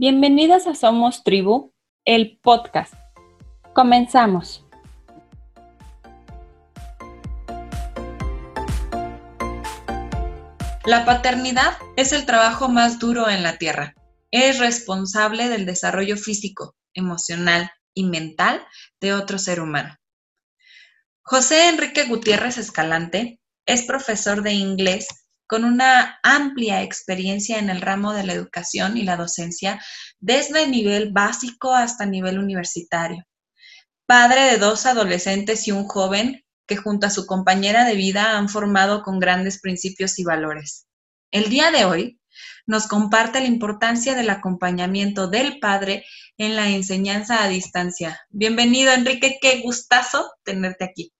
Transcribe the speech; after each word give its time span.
Bienvenidas 0.00 0.66
a 0.66 0.74
Somos 0.74 1.24
Tribu, 1.24 1.74
el 2.06 2.38
podcast. 2.42 2.94
Comenzamos. 3.74 4.64
La 10.86 11.04
paternidad 11.04 11.76
es 11.96 12.14
el 12.14 12.24
trabajo 12.24 12.70
más 12.70 12.98
duro 12.98 13.28
en 13.28 13.42
la 13.42 13.58
tierra. 13.58 13.94
Es 14.30 14.58
responsable 14.58 15.50
del 15.50 15.66
desarrollo 15.66 16.16
físico, 16.16 16.74
emocional 16.94 17.70
y 17.92 18.04
mental 18.04 18.66
de 19.02 19.12
otro 19.12 19.38
ser 19.38 19.60
humano. 19.60 19.98
José 21.20 21.68
Enrique 21.68 22.04
Gutiérrez 22.04 22.56
Escalante 22.56 23.38
es 23.66 23.82
profesor 23.82 24.42
de 24.42 24.54
inglés 24.54 25.19
con 25.50 25.64
una 25.64 26.20
amplia 26.22 26.80
experiencia 26.80 27.58
en 27.58 27.70
el 27.70 27.80
ramo 27.80 28.12
de 28.12 28.22
la 28.22 28.34
educación 28.34 28.96
y 28.96 29.02
la 29.02 29.16
docencia 29.16 29.82
desde 30.20 30.68
nivel 30.68 31.10
básico 31.10 31.74
hasta 31.74 32.06
nivel 32.06 32.38
universitario. 32.38 33.24
Padre 34.06 34.42
de 34.42 34.58
dos 34.58 34.86
adolescentes 34.86 35.66
y 35.66 35.72
un 35.72 35.88
joven 35.88 36.44
que 36.68 36.76
junto 36.76 37.08
a 37.08 37.10
su 37.10 37.26
compañera 37.26 37.84
de 37.84 37.96
vida 37.96 38.38
han 38.38 38.48
formado 38.48 39.02
con 39.02 39.18
grandes 39.18 39.60
principios 39.60 40.20
y 40.20 40.24
valores. 40.24 40.86
El 41.32 41.50
día 41.50 41.72
de 41.72 41.84
hoy 41.84 42.20
nos 42.64 42.86
comparte 42.86 43.40
la 43.40 43.46
importancia 43.46 44.14
del 44.14 44.30
acompañamiento 44.30 45.26
del 45.26 45.58
padre 45.58 46.04
en 46.38 46.54
la 46.54 46.68
enseñanza 46.68 47.42
a 47.42 47.48
distancia. 47.48 48.20
Bienvenido, 48.30 48.92
Enrique, 48.92 49.38
qué 49.42 49.62
gustazo 49.62 50.30
tenerte 50.44 50.84
aquí. 50.84 51.12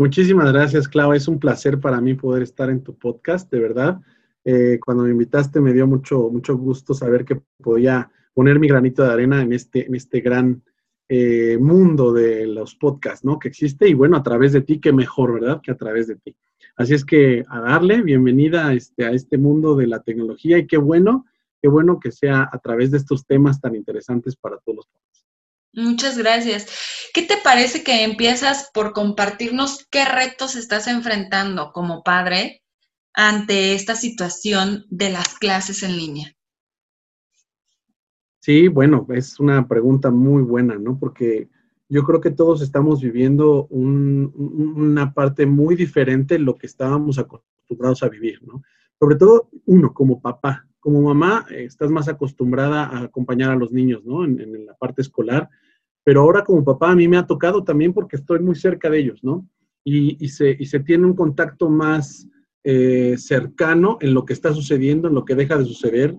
Muchísimas 0.00 0.52
gracias, 0.52 0.86
Clau. 0.86 1.12
Es 1.12 1.26
un 1.26 1.40
placer 1.40 1.80
para 1.80 2.00
mí 2.00 2.14
poder 2.14 2.44
estar 2.44 2.70
en 2.70 2.84
tu 2.84 2.96
podcast, 2.96 3.50
de 3.50 3.58
verdad. 3.58 4.00
Eh, 4.44 4.78
cuando 4.82 5.02
me 5.02 5.10
invitaste 5.10 5.60
me 5.60 5.72
dio 5.72 5.88
mucho, 5.88 6.30
mucho 6.30 6.56
gusto 6.56 6.94
saber 6.94 7.24
que 7.24 7.42
podía 7.60 8.08
poner 8.32 8.60
mi 8.60 8.68
granito 8.68 9.02
de 9.02 9.12
arena 9.12 9.42
en 9.42 9.52
este, 9.52 9.86
en 9.86 9.96
este 9.96 10.20
gran 10.20 10.62
eh, 11.08 11.58
mundo 11.60 12.12
de 12.12 12.46
los 12.46 12.76
podcasts, 12.76 13.24
¿no? 13.24 13.40
Que 13.40 13.48
existe 13.48 13.88
y 13.88 13.94
bueno, 13.94 14.16
a 14.16 14.22
través 14.22 14.52
de 14.52 14.60
ti, 14.60 14.80
qué 14.80 14.92
mejor, 14.92 15.40
¿verdad? 15.40 15.60
Que 15.60 15.72
a 15.72 15.76
través 15.76 16.06
de 16.06 16.14
ti. 16.14 16.36
Así 16.76 16.94
es 16.94 17.04
que 17.04 17.42
a 17.48 17.60
darle, 17.60 18.00
bienvenida 18.02 18.68
a 18.68 18.74
este, 18.74 19.04
a 19.04 19.10
este 19.10 19.36
mundo 19.36 19.74
de 19.74 19.88
la 19.88 20.00
tecnología 20.00 20.58
y 20.58 20.68
qué 20.68 20.76
bueno, 20.76 21.26
qué 21.60 21.66
bueno 21.66 21.98
que 21.98 22.12
sea 22.12 22.48
a 22.52 22.58
través 22.60 22.92
de 22.92 22.98
estos 22.98 23.26
temas 23.26 23.60
tan 23.60 23.74
interesantes 23.74 24.36
para 24.36 24.58
todos 24.58 24.76
los. 24.76 24.88
Muchas 25.72 26.18
gracias. 26.18 26.66
¿Qué 27.14 27.22
te 27.22 27.36
parece 27.42 27.82
que 27.82 28.04
empiezas 28.04 28.70
por 28.72 28.92
compartirnos 28.92 29.86
qué 29.90 30.04
retos 30.04 30.56
estás 30.56 30.86
enfrentando 30.86 31.72
como 31.72 32.02
padre 32.02 32.62
ante 33.14 33.74
esta 33.74 33.94
situación 33.94 34.84
de 34.90 35.10
las 35.10 35.34
clases 35.38 35.82
en 35.82 35.96
línea? 35.96 36.34
Sí, 38.40 38.68
bueno, 38.68 39.06
es 39.10 39.40
una 39.40 39.66
pregunta 39.66 40.10
muy 40.10 40.42
buena, 40.42 40.78
¿no? 40.78 40.98
Porque 40.98 41.48
yo 41.88 42.02
creo 42.04 42.20
que 42.20 42.30
todos 42.30 42.62
estamos 42.62 43.00
viviendo 43.00 43.66
una 43.68 45.12
parte 45.12 45.46
muy 45.46 45.74
diferente 45.74 46.34
de 46.34 46.40
lo 46.40 46.56
que 46.56 46.66
estábamos 46.66 47.18
acostumbrados 47.18 48.02
a 48.02 48.08
vivir, 48.08 48.42
¿no? 48.42 48.62
Sobre 48.98 49.16
todo 49.16 49.48
uno, 49.66 49.92
como 49.92 50.20
papá. 50.20 50.67
Como 50.88 51.02
mamá, 51.02 51.44
eh, 51.50 51.64
estás 51.64 51.90
más 51.90 52.08
acostumbrada 52.08 52.84
a 52.84 53.02
acompañar 53.02 53.50
a 53.50 53.56
los 53.56 53.72
niños, 53.72 54.06
¿no? 54.06 54.24
en 54.24 54.64
la 54.64 54.74
parte 54.74 55.02
escolar 55.02 55.50
pero 56.08 56.22
ahora 56.22 56.42
como 56.42 56.64
papá 56.64 56.92
a 56.92 56.96
mí 56.96 57.06
me 57.06 57.18
ha 57.18 57.26
tocado 57.26 57.62
también 57.62 57.92
porque 57.92 58.16
estoy 58.16 58.38
muy 58.38 58.54
cerca 58.54 58.88
de 58.88 58.98
ellos, 58.98 59.22
¿no? 59.22 59.46
Y, 59.84 60.26
se, 60.30 60.56
tiene 60.80 61.04
un 61.04 61.14
contacto 61.14 61.68
más 61.68 62.26
eh, 62.64 63.16
cercano 63.18 63.98
en 64.00 64.14
lo 64.14 64.24
que 64.24 64.32
está 64.32 64.54
sucediendo, 64.54 65.08
en 65.08 65.14
lo 65.14 65.26
que 65.26 65.34
deja 65.34 65.58
de 65.58 65.66
suceder, 65.66 66.16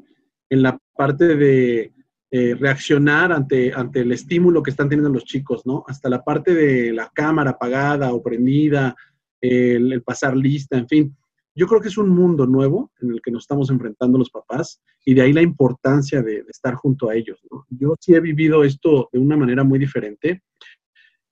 en 0.51 0.61
la 0.61 0.77
parte 0.95 1.35
de 1.35 1.91
eh, 2.29 2.53
reaccionar 2.53 3.31
ante, 3.31 3.73
ante 3.73 4.01
el 4.01 4.11
estímulo 4.11 4.61
que 4.61 4.69
están 4.69 4.89
teniendo 4.89 5.09
los 5.09 5.25
chicos, 5.25 5.65
¿no? 5.65 5.83
Hasta 5.87 6.07
la 6.07 6.23
parte 6.23 6.53
de 6.53 6.93
la 6.93 7.09
cámara 7.11 7.49
apagada 7.49 8.13
o 8.13 8.21
prendida, 8.21 8.95
el 9.41 10.03
pasar 10.03 10.37
lista, 10.37 10.77
en 10.77 10.87
fin 10.87 11.17
yo 11.59 11.67
creo 11.67 11.81
que 11.81 11.89
es 11.89 11.97
un 11.97 12.07
mundo 12.07 12.47
nuevo 12.47 12.89
en 13.01 13.11
el 13.11 13.21
que 13.21 13.31
nos 13.31 13.43
estamos 13.43 13.69
enfrentando 13.69 14.17
los 14.17 14.29
papás 14.29 14.81
y 15.03 15.13
de 15.13 15.23
ahí 15.23 15.33
la 15.33 15.41
importancia 15.41 16.21
de, 16.21 16.45
estar 16.47 16.75
junto 16.75 17.09
a 17.09 17.15
ellos. 17.15 17.37
Yo 17.69 17.95
sí 17.99 18.13
he 18.13 18.21
vivido 18.21 18.63
esto 18.63 19.09
de 19.11 19.19
una 19.19 19.35
manera 19.35 19.65
muy 19.65 19.77
diferente. 19.77 20.41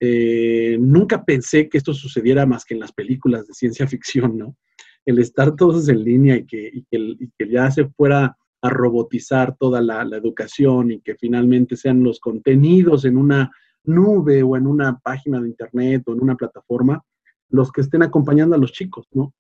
Eh, 0.02 0.78
nunca 0.82 1.24
pensé 1.24 1.70
que 1.70 1.78
esto 1.78 1.94
sucediera 1.94 2.46
más 2.46 2.66
que 2.66 2.74
en 2.74 2.82
las 2.82 2.92
películas 2.92 3.48
de 3.48 3.54
ciencia 3.54 3.88
ficción, 3.88 4.38
¿no? 4.38 4.58
El 5.06 5.20
estar 5.20 5.56
todos 5.56 5.88
en 5.88 6.04
línea 6.04 6.36
y 6.36 6.46
que, 6.46 6.84
que, 6.92 7.50
ya 7.50 7.72
se 7.72 7.86
fuera 7.86 8.36
a 8.62 8.70
robotizar 8.70 9.56
toda 9.58 9.82
la, 9.82 10.02
educación 10.02 10.92
y 10.92 11.00
que 11.00 11.16
finalmente 11.16 11.78
sean 11.78 12.04
los 12.04 12.20
contenidos 12.20 13.06
en 13.06 13.16
una 13.16 13.50
nube 13.86 14.44
o 14.44 14.58
en 14.58 14.68
una 14.68 15.00
página 15.00 15.40
de 15.40 15.48
internet 15.48 16.04
o 16.06 16.14
en 16.14 16.22
una 16.22 16.36
plataforma 16.36 17.02
los 17.48 17.72
que 17.72 17.80
estén 17.80 18.04
acompañando 18.04 18.58
a 18.58 18.60
los 18.60 18.74
chicos, 18.74 19.08
¿no? 19.14 19.34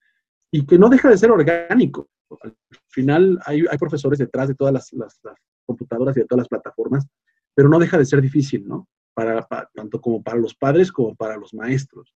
Y 0.52 0.66
que 0.66 0.78
no 0.78 0.90
deja 0.90 1.10
de 1.10 1.18
ser 1.18 1.32
orgánico. 1.32 2.10
Al 2.42 2.56
final 2.88 3.40
hay, 3.46 3.64
profesores 3.80 4.20
detrás 4.20 4.48
de 4.48 4.56
todas 4.56 4.74
las, 4.74 5.20
computadoras 5.66 6.16
y 6.18 6.22
de 6.22 6.26
todas 6.26 6.42
las 6.42 6.48
plataformas, 6.48 7.08
pero 7.54 7.70
no 7.70 7.80
deja 7.80 7.98
de 7.98 8.06
ser 8.06 8.22
difícil, 8.22 8.68
¿no? 8.68 8.88
Para, 9.14 9.48
tanto 9.74 10.00
como 10.00 10.22
para 10.22 10.38
los 10.38 10.56
padres 10.56 10.92
como 10.92 11.16
para 11.16 11.38
los 11.38 11.54
maestros. 11.54 12.14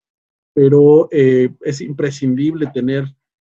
Pero 0.54 1.08
eh, 1.12 1.54
es 1.62 1.82
imprescindible 1.82 2.68
tener 2.74 3.06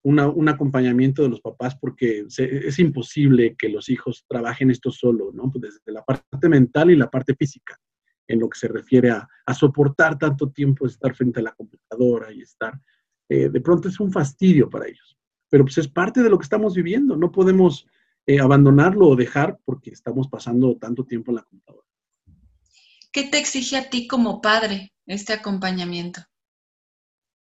un 0.04 0.50
acompañamiento 0.50 1.24
de 1.24 1.30
los 1.30 1.42
papás 1.42 1.76
porque 1.76 2.28
es 2.28 2.80
imposible 2.80 3.56
que 3.58 3.70
los 3.70 3.90
hijos 3.90 4.24
trabajen 4.28 4.70
esto 4.70 4.92
solo, 4.92 5.32
¿no? 5.34 5.52
Pues 5.52 5.64
desde 5.64 5.92
la 5.92 6.04
parte 6.04 6.48
mental 6.48 6.92
y 6.92 6.96
la 6.96 7.10
parte 7.10 7.34
física, 7.34 7.76
en 8.28 8.40
lo 8.40 8.48
que 8.48 8.60
se 8.60 8.68
refiere 8.68 9.10
a 9.10 9.54
soportar 9.56 10.20
tanto 10.20 10.52
tiempo 10.52 10.86
estar 10.86 11.16
frente 11.16 11.40
a 11.40 11.44
la 11.44 11.56
computadora 11.56 12.32
y 12.32 12.42
estar 12.42 12.80
eh, 13.30 13.50
de 13.50 13.62
pronto 13.62 13.88
es 13.88 14.00
un 14.00 14.12
fastidio 14.12 14.70
para 14.70 14.88
ellos. 14.88 15.18
Pero 15.50 15.64
pues 15.64 15.78
es 15.78 15.88
parte 15.88 16.22
de 16.22 16.30
lo 16.30 16.38
que 16.38 16.44
estamos 16.44 16.76
viviendo, 16.76 17.16
no 17.16 17.32
podemos 17.32 17.88
eh, 18.26 18.40
abandonarlo 18.40 19.08
o 19.08 19.16
dejar 19.16 19.60
porque 19.66 19.92
estamos 19.92 20.28
pasando 20.28 20.78
tanto 20.78 21.06
tiempo 21.06 21.32
en 21.32 21.36
la 21.36 21.44
computadora. 21.44 21.86
¿Qué 23.12 23.30
te 23.30 23.38
exige 23.38 23.78
a 23.78 23.90
ti 23.90 24.08
como 24.08 24.42
padre 24.42 24.94
este 25.06 25.34
acompañamiento? 25.34 26.22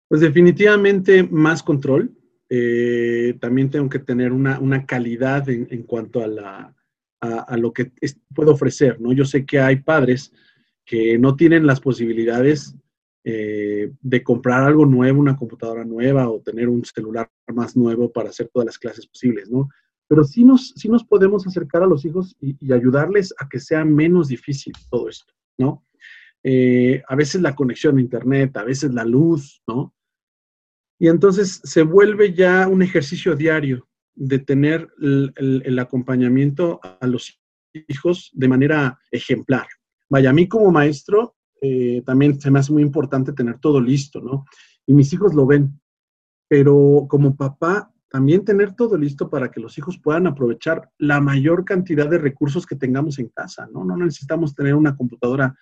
Pues 0.06 0.20
definitivamente 0.20 1.22
más 1.22 1.62
control. 1.62 2.14
Eh, 2.48 3.36
también 3.40 3.70
tengo 3.70 3.88
que 3.88 3.98
tener 3.98 4.32
una, 4.32 4.86
calidad 4.86 5.48
en, 5.48 5.82
cuanto 5.82 6.22
a, 6.22 6.26
la, 6.26 6.76
a, 7.20 7.56
lo 7.58 7.72
que 7.72 7.92
puedo 8.34 8.52
ofrecer, 8.52 9.00
¿no? 9.00 9.12
Yo 9.12 9.24
sé 9.24 9.44
que 9.44 9.60
hay 9.60 9.76
padres 9.76 10.32
que 10.84 11.18
no 11.18 11.36
tienen 11.36 11.66
las 11.66 11.80
posibilidades 11.80 12.74
eh, 13.30 13.92
de 14.00 14.22
comprar 14.22 14.64
algo 14.64 14.86
nuevo, 14.86 15.20
una 15.20 15.36
computadora 15.36 15.84
nueva 15.84 16.30
o 16.30 16.40
tener 16.40 16.66
un 16.66 16.82
celular 16.82 17.30
más 17.52 17.76
nuevo 17.76 18.10
para 18.10 18.30
hacer 18.30 18.48
todas 18.50 18.64
las 18.64 18.78
clases 18.78 19.06
posibles, 19.06 19.50
¿no? 19.50 19.68
Pero 20.08 20.24
sí 20.24 20.46
nos, 20.46 20.70
sí 20.76 20.88
nos 20.88 21.04
podemos 21.04 21.46
acercar 21.46 21.82
a 21.82 21.86
los 21.86 22.06
hijos 22.06 22.34
y, 22.40 22.72
ayudarles 22.72 23.34
a 23.38 23.46
que 23.46 23.60
sea 23.60 23.84
menos 23.84 24.28
difícil 24.28 24.72
todo 24.88 25.10
esto, 25.10 25.34
¿no? 25.58 25.84
Eh, 26.42 27.02
a 27.06 27.14
veces 27.16 27.42
la 27.42 27.54
conexión 27.54 27.98
a 27.98 28.00
Internet, 28.00 28.56
a 28.56 28.64
veces 28.64 28.94
la 28.94 29.04
luz, 29.04 29.62
¿no? 29.68 29.94
Y 30.98 31.08
entonces 31.08 31.60
se 31.62 31.82
vuelve 31.82 32.32
ya 32.32 32.66
un 32.66 32.80
ejercicio 32.80 33.36
diario 33.36 33.86
de 34.14 34.38
tener 34.38 34.88
el 34.98 35.78
acompañamiento 35.78 36.80
a 36.82 37.06
los 37.06 37.38
hijos 37.74 38.30
de 38.32 38.48
manera 38.48 38.98
ejemplar. 39.10 39.66
Vaya, 40.08 40.32
mí 40.32 40.48
como 40.48 40.72
maestro 40.72 41.36
eh, 41.60 42.02
también 42.04 42.40
se 42.40 42.50
me 42.50 42.58
hace 42.58 42.72
muy 42.72 42.82
importante 42.82 43.32
tener 43.32 43.58
todo 43.58 43.80
listo, 43.80 44.20
¿no? 44.20 44.44
Y 44.86 44.94
mis 44.94 45.12
hijos 45.12 45.34
lo 45.34 45.46
ven, 45.46 45.80
pero 46.48 47.06
como 47.08 47.36
papá, 47.36 47.92
también 48.10 48.44
tener 48.44 48.74
todo 48.74 48.96
listo 48.96 49.28
para 49.28 49.50
que 49.50 49.60
los 49.60 49.76
hijos 49.76 49.98
puedan 49.98 50.26
aprovechar 50.26 50.90
la 50.98 51.20
mayor 51.20 51.64
cantidad 51.64 52.08
de 52.08 52.18
recursos 52.18 52.66
que 52.66 52.76
tengamos 52.76 53.18
en 53.18 53.28
casa, 53.28 53.68
¿no? 53.72 53.84
No 53.84 53.96
necesitamos 53.96 54.54
tener 54.54 54.74
una 54.74 54.96
computadora 54.96 55.54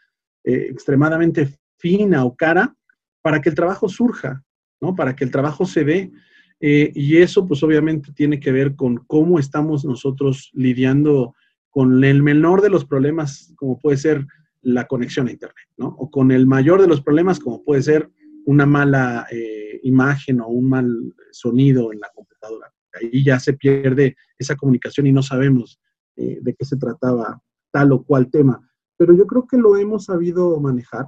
eh, 0.44 0.68
extremadamente 0.70 1.58
fina 1.78 2.24
o 2.24 2.36
cara 2.36 2.74
para 3.20 3.40
que 3.40 3.48
el 3.48 3.56
trabajo 3.56 3.88
surja, 3.88 4.44
¿no? 4.80 4.94
Para 4.94 5.16
que 5.16 5.24
el 5.24 5.30
trabajo 5.30 5.66
se 5.66 5.84
dé. 5.84 6.12
Eh, 6.60 6.92
y 6.94 7.16
eso, 7.16 7.46
pues 7.46 7.62
obviamente, 7.62 8.12
tiene 8.12 8.38
que 8.38 8.52
ver 8.52 8.76
con 8.76 8.98
cómo 9.06 9.40
estamos 9.40 9.84
nosotros 9.84 10.50
lidiando 10.54 11.34
con 11.68 12.02
el 12.04 12.22
menor 12.22 12.62
de 12.62 12.70
los 12.70 12.84
problemas, 12.84 13.52
como 13.56 13.78
puede 13.78 13.96
ser 13.96 14.26
la 14.66 14.86
conexión 14.86 15.28
a 15.28 15.30
Internet, 15.30 15.68
¿no? 15.76 15.88
O 15.88 16.10
con 16.10 16.32
el 16.32 16.46
mayor 16.46 16.80
de 16.80 16.88
los 16.88 17.00
problemas, 17.00 17.38
como 17.38 17.62
puede 17.62 17.82
ser 17.82 18.10
una 18.46 18.66
mala 18.66 19.26
eh, 19.30 19.80
imagen 19.84 20.40
o 20.40 20.48
un 20.48 20.68
mal 20.68 21.14
sonido 21.30 21.92
en 21.92 22.00
la 22.00 22.10
computadora. 22.12 22.72
Ahí 22.92 23.24
ya 23.24 23.38
se 23.38 23.52
pierde 23.52 24.16
esa 24.36 24.56
comunicación 24.56 25.06
y 25.06 25.12
no 25.12 25.22
sabemos 25.22 25.80
eh, 26.16 26.40
de 26.42 26.54
qué 26.54 26.64
se 26.64 26.76
trataba 26.76 27.40
tal 27.70 27.92
o 27.92 28.02
cual 28.02 28.28
tema. 28.28 28.60
Pero 28.96 29.14
yo 29.14 29.26
creo 29.26 29.46
que 29.46 29.56
lo 29.56 29.76
hemos 29.76 30.06
sabido 30.06 30.58
manejar 30.58 31.06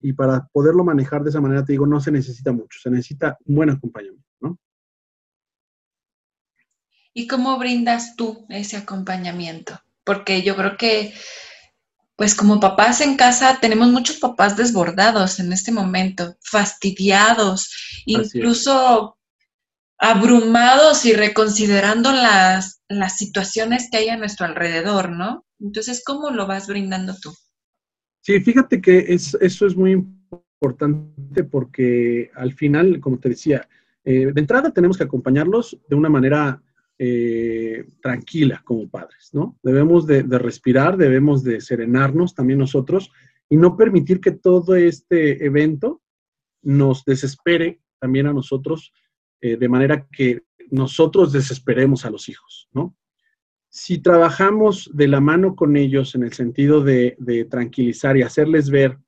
y 0.00 0.12
para 0.12 0.48
poderlo 0.52 0.82
manejar 0.82 1.22
de 1.22 1.30
esa 1.30 1.40
manera, 1.40 1.64
te 1.64 1.72
digo, 1.72 1.86
no 1.86 2.00
se 2.00 2.10
necesita 2.10 2.50
mucho, 2.50 2.80
se 2.80 2.90
necesita 2.90 3.38
un 3.44 3.56
buen 3.56 3.70
acompañamiento, 3.70 4.28
¿no? 4.40 4.58
¿Y 7.14 7.26
cómo 7.28 7.58
brindas 7.58 8.16
tú 8.16 8.46
ese 8.48 8.76
acompañamiento? 8.76 9.80
porque 10.08 10.40
yo 10.40 10.56
creo 10.56 10.78
que, 10.78 11.12
pues 12.18 12.34
como 12.34 12.58
papás 12.58 13.00
en 13.00 13.16
casa, 13.16 13.58
tenemos 13.60 13.90
muchos 13.90 14.16
papás 14.16 14.56
desbordados 14.56 15.38
en 15.38 15.52
este 15.52 15.70
momento, 15.70 16.34
fastidiados, 16.40 18.02
incluso 18.06 19.16
abrumados 19.98 21.04
y 21.04 21.12
reconsiderando 21.12 22.10
las, 22.10 22.82
las 22.88 23.16
situaciones 23.18 23.86
que 23.88 23.98
hay 23.98 24.08
a 24.08 24.16
nuestro 24.16 24.46
alrededor, 24.46 25.10
¿no? 25.10 25.46
Entonces, 25.60 26.02
¿cómo 26.04 26.30
lo 26.30 26.48
vas 26.48 26.66
brindando 26.66 27.14
tú? 27.22 27.32
Sí, 28.20 28.40
fíjate 28.40 28.80
que 28.80 29.06
eso 29.08 29.38
es 29.40 29.76
muy 29.76 29.92
importante 29.92 31.44
porque 31.44 32.32
al 32.34 32.52
final, 32.52 32.98
como 32.98 33.20
te 33.20 33.28
decía, 33.28 33.68
eh, 34.02 34.32
de 34.34 34.40
entrada 34.40 34.72
tenemos 34.72 34.98
que 34.98 35.04
acompañarlos 35.04 35.78
de 35.88 35.94
una 35.94 36.08
manera 36.08 36.60
eh, 37.00 37.86
tranquila 38.02 38.60
como 38.64 38.88
padres, 38.90 39.30
¿no? 39.32 39.56
Debemos 39.62 40.04
de, 40.04 40.22
respirar, 40.22 40.96
debemos 40.96 41.44
de 41.44 41.60
serenarnos 41.60 42.34
también 42.34 42.58
nosotros 42.58 43.12
y 43.48 43.56
no 43.56 43.76
permitir 43.76 44.20
que 44.20 44.32
todo 44.32 44.74
este 44.74 45.46
evento 45.46 46.02
nos 46.60 47.04
desespere 47.04 47.80
también 48.00 48.26
a 48.26 48.32
nosotros, 48.32 48.92
eh, 49.40 49.56
de 49.56 49.68
manera 49.68 50.08
que 50.10 50.42
nosotros 50.70 51.32
desesperemos 51.32 52.04
a 52.04 52.10
los 52.10 52.28
hijos, 52.28 52.68
¿no? 52.72 52.96
Si 53.68 53.98
trabajamos 53.98 54.90
de 54.92 55.06
la 55.06 55.20
mano 55.20 55.54
con 55.54 55.76
ellos 55.76 56.16
en 56.16 56.24
el 56.24 56.32
sentido 56.32 56.82
de, 56.82 57.14
de 57.20 57.44
tranquilizar 57.44 58.16
y 58.16 58.22
hacerles 58.22 58.70
ver 58.70 58.98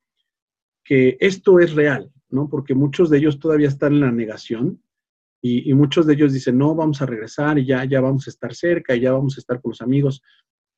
que 0.85 1.17
esto 1.19 1.59
es 1.59 1.75
real, 1.75 2.13
¿no? 2.29 2.49
Porque 2.49 2.75
muchos 2.75 3.11
de 3.11 3.19
ellos 3.19 3.41
todavía 3.41 3.67
están 3.67 3.95
en 3.95 4.01
la 4.01 4.13
negación 4.13 4.81
y, 5.43 5.73
muchos 5.75 6.07
de 6.07 6.15
ellos 6.15 6.33
dicen, 6.33 6.59
no, 6.59 6.75
vamos 6.75 7.01
a 7.01 7.07
regresar 7.07 7.59
y 7.59 7.65
ya, 7.65 7.85
ya 7.85 8.01
vamos 8.01 8.27
a 8.27 8.31
estar 8.31 8.55
cerca 8.55 8.95
y 8.95 9.01
ya 9.01 9.13
vamos 9.13 9.37
a 9.37 9.41
estar 9.41 9.61
con 9.61 9.71
los 9.71 9.81
amigos. 9.81 10.23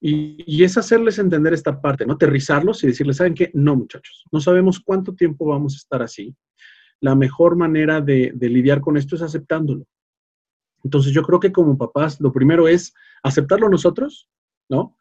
Y, 0.00 0.62
es 0.62 0.78
hacerles 0.78 1.18
entender 1.18 1.52
esta 1.52 1.80
parte, 1.80 2.06
¿no? 2.06 2.14
Aterrizarlos 2.14 2.82
y 2.84 2.88
decirles, 2.88 3.16
¿saben 3.16 3.34
qué? 3.34 3.50
No, 3.54 3.74
muchachos, 3.74 4.24
no 4.30 4.40
sabemos 4.40 4.80
cuánto 4.80 5.14
tiempo 5.14 5.46
vamos 5.46 5.74
a 5.74 5.78
estar 5.78 6.02
así. 6.02 6.34
La 7.00 7.14
mejor 7.16 7.56
manera 7.56 8.00
de, 8.00 8.32
de 8.34 8.48
lidiar 8.48 8.80
con 8.80 8.96
esto 8.96 9.16
es 9.16 9.22
aceptándolo. 9.22 9.84
Entonces 10.84 11.12
yo 11.12 11.22
creo 11.22 11.40
que 11.40 11.52
como 11.52 11.76
papás, 11.76 12.20
lo 12.20 12.32
primero 12.32 12.68
es 12.68 12.94
aceptarlo 13.22 13.68
nosotros, 13.68 14.28
¿no? 14.68 14.96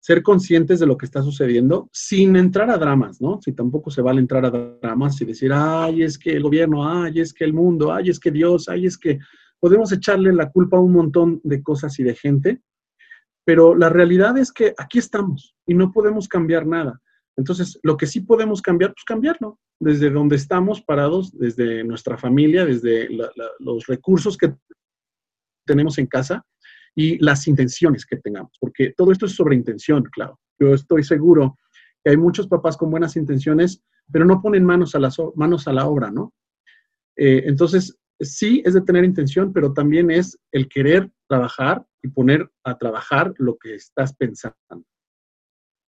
Ser 0.00 0.22
conscientes 0.22 0.80
de 0.80 0.86
lo 0.86 0.96
que 0.96 1.06
está 1.06 1.22
sucediendo 1.22 1.88
sin 1.92 2.36
entrar 2.36 2.70
a 2.70 2.78
dramas, 2.78 3.20
¿no? 3.20 3.40
Si 3.42 3.52
tampoco 3.52 3.90
se 3.90 4.02
vale 4.02 4.20
entrar 4.20 4.44
a 4.44 4.50
dramas 4.50 5.20
y 5.20 5.24
decir, 5.24 5.52
ay, 5.52 6.02
es 6.02 6.18
que 6.18 6.32
el 6.32 6.42
gobierno, 6.42 6.88
ay, 6.88 7.20
es 7.20 7.32
que 7.32 7.44
el 7.44 7.52
mundo, 7.52 7.92
ay, 7.92 8.10
es 8.10 8.20
que 8.20 8.30
Dios, 8.30 8.68
ay, 8.68 8.86
es 8.86 8.96
que 8.96 9.18
podemos 9.60 9.92
echarle 9.92 10.32
la 10.32 10.50
culpa 10.50 10.76
a 10.76 10.80
un 10.80 10.92
montón 10.92 11.40
de 11.42 11.62
cosas 11.62 11.98
y 11.98 12.04
de 12.04 12.14
gente, 12.14 12.62
pero 13.44 13.74
la 13.74 13.88
realidad 13.88 14.36
es 14.38 14.52
que 14.52 14.74
aquí 14.78 14.98
estamos 14.98 15.56
y 15.66 15.74
no 15.74 15.92
podemos 15.92 16.28
cambiar 16.28 16.66
nada. 16.66 17.00
Entonces, 17.36 17.78
lo 17.82 17.96
que 17.96 18.06
sí 18.06 18.20
podemos 18.20 18.60
cambiar, 18.60 18.92
pues 18.92 19.04
cambiarlo, 19.04 19.58
desde 19.80 20.10
donde 20.10 20.36
estamos 20.36 20.82
parados, 20.82 21.36
desde 21.38 21.84
nuestra 21.84 22.18
familia, 22.18 22.66
desde 22.66 23.08
los 23.60 23.86
recursos 23.86 24.36
que 24.36 24.54
tenemos 25.64 25.98
en 25.98 26.06
casa, 26.06 26.44
y 26.98 27.16
las 27.24 27.46
intenciones 27.46 28.04
que 28.04 28.16
tengamos, 28.16 28.56
porque 28.58 28.92
todo 28.96 29.12
esto 29.12 29.26
es 29.26 29.32
sobre 29.36 29.54
intención, 29.54 30.02
claro. 30.10 30.40
Yo 30.58 30.74
estoy 30.74 31.04
seguro 31.04 31.56
que 32.02 32.10
hay 32.10 32.16
muchos 32.16 32.48
papás 32.48 32.76
con 32.76 32.90
buenas 32.90 33.14
intenciones, 33.14 33.84
pero 34.10 34.24
no 34.24 34.42
ponen 34.42 34.64
manos 34.64 34.96
a, 34.96 34.98
las, 34.98 35.16
manos 35.36 35.68
a 35.68 35.72
la 35.72 35.86
obra, 35.86 36.10
¿no? 36.10 36.34
Eh, 37.14 37.44
entonces, 37.46 37.96
sí 38.18 38.64
es 38.64 38.74
de 38.74 38.80
tener 38.80 39.04
intención, 39.04 39.52
pero 39.52 39.72
también 39.72 40.10
es 40.10 40.40
el 40.50 40.68
querer 40.68 41.08
trabajar 41.28 41.86
y 42.02 42.08
poner 42.08 42.50
a 42.64 42.76
trabajar 42.76 43.32
lo 43.38 43.56
que 43.58 43.76
estás 43.76 44.12
pensando. 44.16 44.56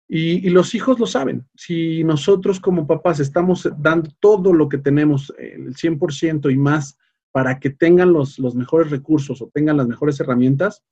Y, 0.09 0.51
los 0.51 0.75
hijos 0.75 0.99
lo 0.99 1.07
saben. 1.07 1.47
Si 1.55 2.03
nosotros 2.03 2.59
como 2.59 2.89
papás 2.89 3.21
estamos 3.21 3.69
dando 3.79 4.11
todo 4.19 4.53
lo 4.53 4.69
que 4.69 4.79
tenemos, 4.79 5.33
el 5.39 5.77
100% 5.77 6.53
y 6.53 6.57
más, 6.57 6.99
para 7.31 7.61
que 7.61 7.71
tengan 7.71 8.13
los, 8.13 8.41
los 8.41 8.57
mejores 8.57 8.91
recursos 8.91 9.41
o 9.41 9.51
tengan 9.55 9.77
las 9.77 9.87
mejores 9.87 10.19
herramientas, 10.19 10.83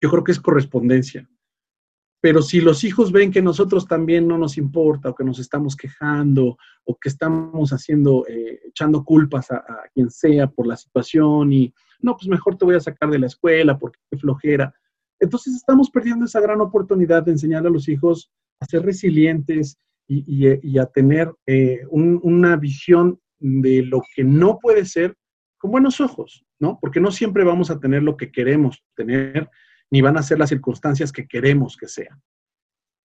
yo 0.00 0.10
creo 0.10 0.24
que 0.24 0.32
es 0.32 0.40
correspondencia. 0.40 1.28
Pero 2.20 2.42
si 2.42 2.60
los 2.60 2.82
hijos 2.82 3.12
ven 3.12 3.30
que 3.30 3.42
nosotros 3.42 3.86
también 3.86 4.26
no 4.26 4.38
nos 4.38 4.58
importa 4.58 5.10
o 5.10 5.14
que 5.14 5.22
nos 5.22 5.38
estamos 5.38 5.76
quejando 5.76 6.56
o 6.84 6.96
que 6.98 7.08
estamos 7.08 7.70
haciendo, 7.72 8.26
eh, 8.26 8.60
echando 8.66 9.04
culpas 9.04 9.50
a, 9.52 9.64
quien 9.94 10.10
sea 10.10 10.48
por 10.48 10.66
la 10.66 10.76
situación 10.76 11.52
y 11.52 11.72
no, 12.00 12.16
pues 12.16 12.28
mejor 12.28 12.56
te 12.56 12.64
voy 12.64 12.74
a 12.74 12.80
sacar 12.80 13.10
de 13.10 13.20
la 13.20 13.26
escuela 13.26 13.78
porque 13.78 14.00
qué 14.10 14.18
flojera. 14.18 14.74
Entonces 15.20 15.54
estamos 15.54 15.90
perdiendo 15.90 16.24
esa 16.24 16.40
gran 16.40 16.60
oportunidad 16.60 17.22
de 17.22 17.32
enseñar 17.32 17.66
a 17.66 17.70
los 17.70 17.88
hijos 17.88 18.30
a 18.60 18.66
ser 18.66 18.82
resilientes 18.84 19.78
y, 20.08 20.78
a 20.78 20.86
tener 20.86 21.30
eh, 21.46 21.82
una 21.90 22.56
visión 22.56 23.20
de 23.38 23.82
lo 23.82 24.02
que 24.14 24.24
no 24.24 24.58
puede 24.58 24.86
ser 24.86 25.14
con 25.58 25.70
buenos 25.70 26.00
ojos, 26.00 26.44
¿no? 26.58 26.78
Porque 26.80 26.98
no 26.98 27.10
siempre 27.10 27.44
vamos 27.44 27.70
a 27.70 27.78
tener 27.78 28.02
lo 28.02 28.16
que 28.16 28.32
queremos 28.32 28.82
tener 28.96 29.50
ni 29.90 30.00
van 30.00 30.16
a 30.16 30.22
ser 30.22 30.38
las 30.38 30.50
circunstancias 30.50 31.12
que 31.12 31.26
queremos 31.26 31.76
que 31.76 31.88
sean. 31.88 32.20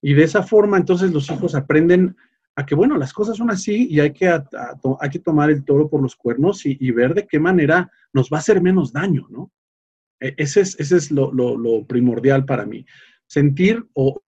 Y 0.01 0.13
de 0.13 0.23
esa 0.23 0.43
forma, 0.43 0.77
entonces 0.77 1.11
los 1.11 1.29
hijos 1.29 1.55
aprenden 1.55 2.15
a 2.55 2.65
que, 2.65 2.75
bueno, 2.75 2.97
las 2.97 3.13
cosas 3.13 3.37
son 3.37 3.49
así 3.49 3.87
y 3.89 3.99
hay 3.99 4.11
que, 4.11 4.27
hay 4.27 5.09
que 5.09 5.19
tomar 5.19 5.49
el 5.49 5.63
toro 5.63 5.89
por 5.89 6.01
los 6.01 6.15
cuernos 6.15 6.65
y, 6.65 6.91
ver 6.91 7.13
de 7.13 7.25
qué 7.25 7.39
manera 7.39 7.89
nos 8.11 8.29
va 8.29 8.37
a 8.37 8.39
hacer 8.41 8.61
menos 8.61 8.91
daño, 8.91 9.27
¿no? 9.29 9.51
E, 10.19 10.35
ese 10.37 10.61
es, 10.61 10.79
ese 10.79 10.97
es 10.97 11.09
lo, 11.09 11.85
primordial 11.87 12.45
para 12.45 12.65
mí. 12.65 12.85
Sentir 13.27 13.83
o, 13.93 14.21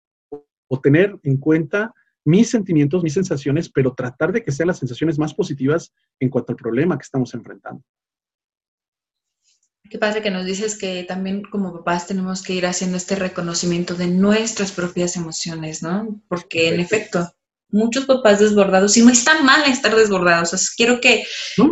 o 0.68 0.80
tener 0.80 1.18
en 1.22 1.38
cuenta 1.38 1.92
mis 2.24 2.50
sentimientos, 2.50 3.02
mis 3.02 3.14
sensaciones, 3.14 3.68
pero 3.68 3.94
tratar 3.94 4.30
de 4.30 4.44
que 4.44 4.52
sean 4.52 4.68
las 4.68 4.78
sensaciones 4.78 5.18
más 5.18 5.34
positivas 5.34 5.92
en 6.20 6.28
cuanto 6.28 6.52
al 6.52 6.56
problema 6.56 6.96
que 6.96 7.02
estamos 7.02 7.34
enfrentando. 7.34 7.82
Qué 9.90 9.98
padre 9.98 10.22
que 10.22 10.30
nos 10.30 10.46
dices 10.46 10.78
que 10.78 11.04
también 11.04 11.42
como 11.42 11.72
papás 11.72 12.06
tenemos 12.06 12.42
que 12.42 12.54
ir 12.54 12.66
haciendo 12.66 12.96
este 12.96 13.14
reconocimiento 13.14 13.94
de 13.94 14.06
nuestras 14.06 14.72
propias 14.72 15.16
emociones, 15.16 15.82
¿no? 15.82 16.22
Porque 16.28 16.68
en 16.68 16.80
efecto, 16.80 17.30
muchos 17.68 18.06
papás 18.06 18.38
desbordados, 18.38 18.96
y 18.96 19.02
no 19.02 19.10
está 19.10 19.42
mal 19.42 19.64
estar 19.64 19.94
desbordados, 19.94 20.52
o 20.54 20.58
sea, 20.58 20.68
quiero 20.76 21.00
que, 21.00 21.24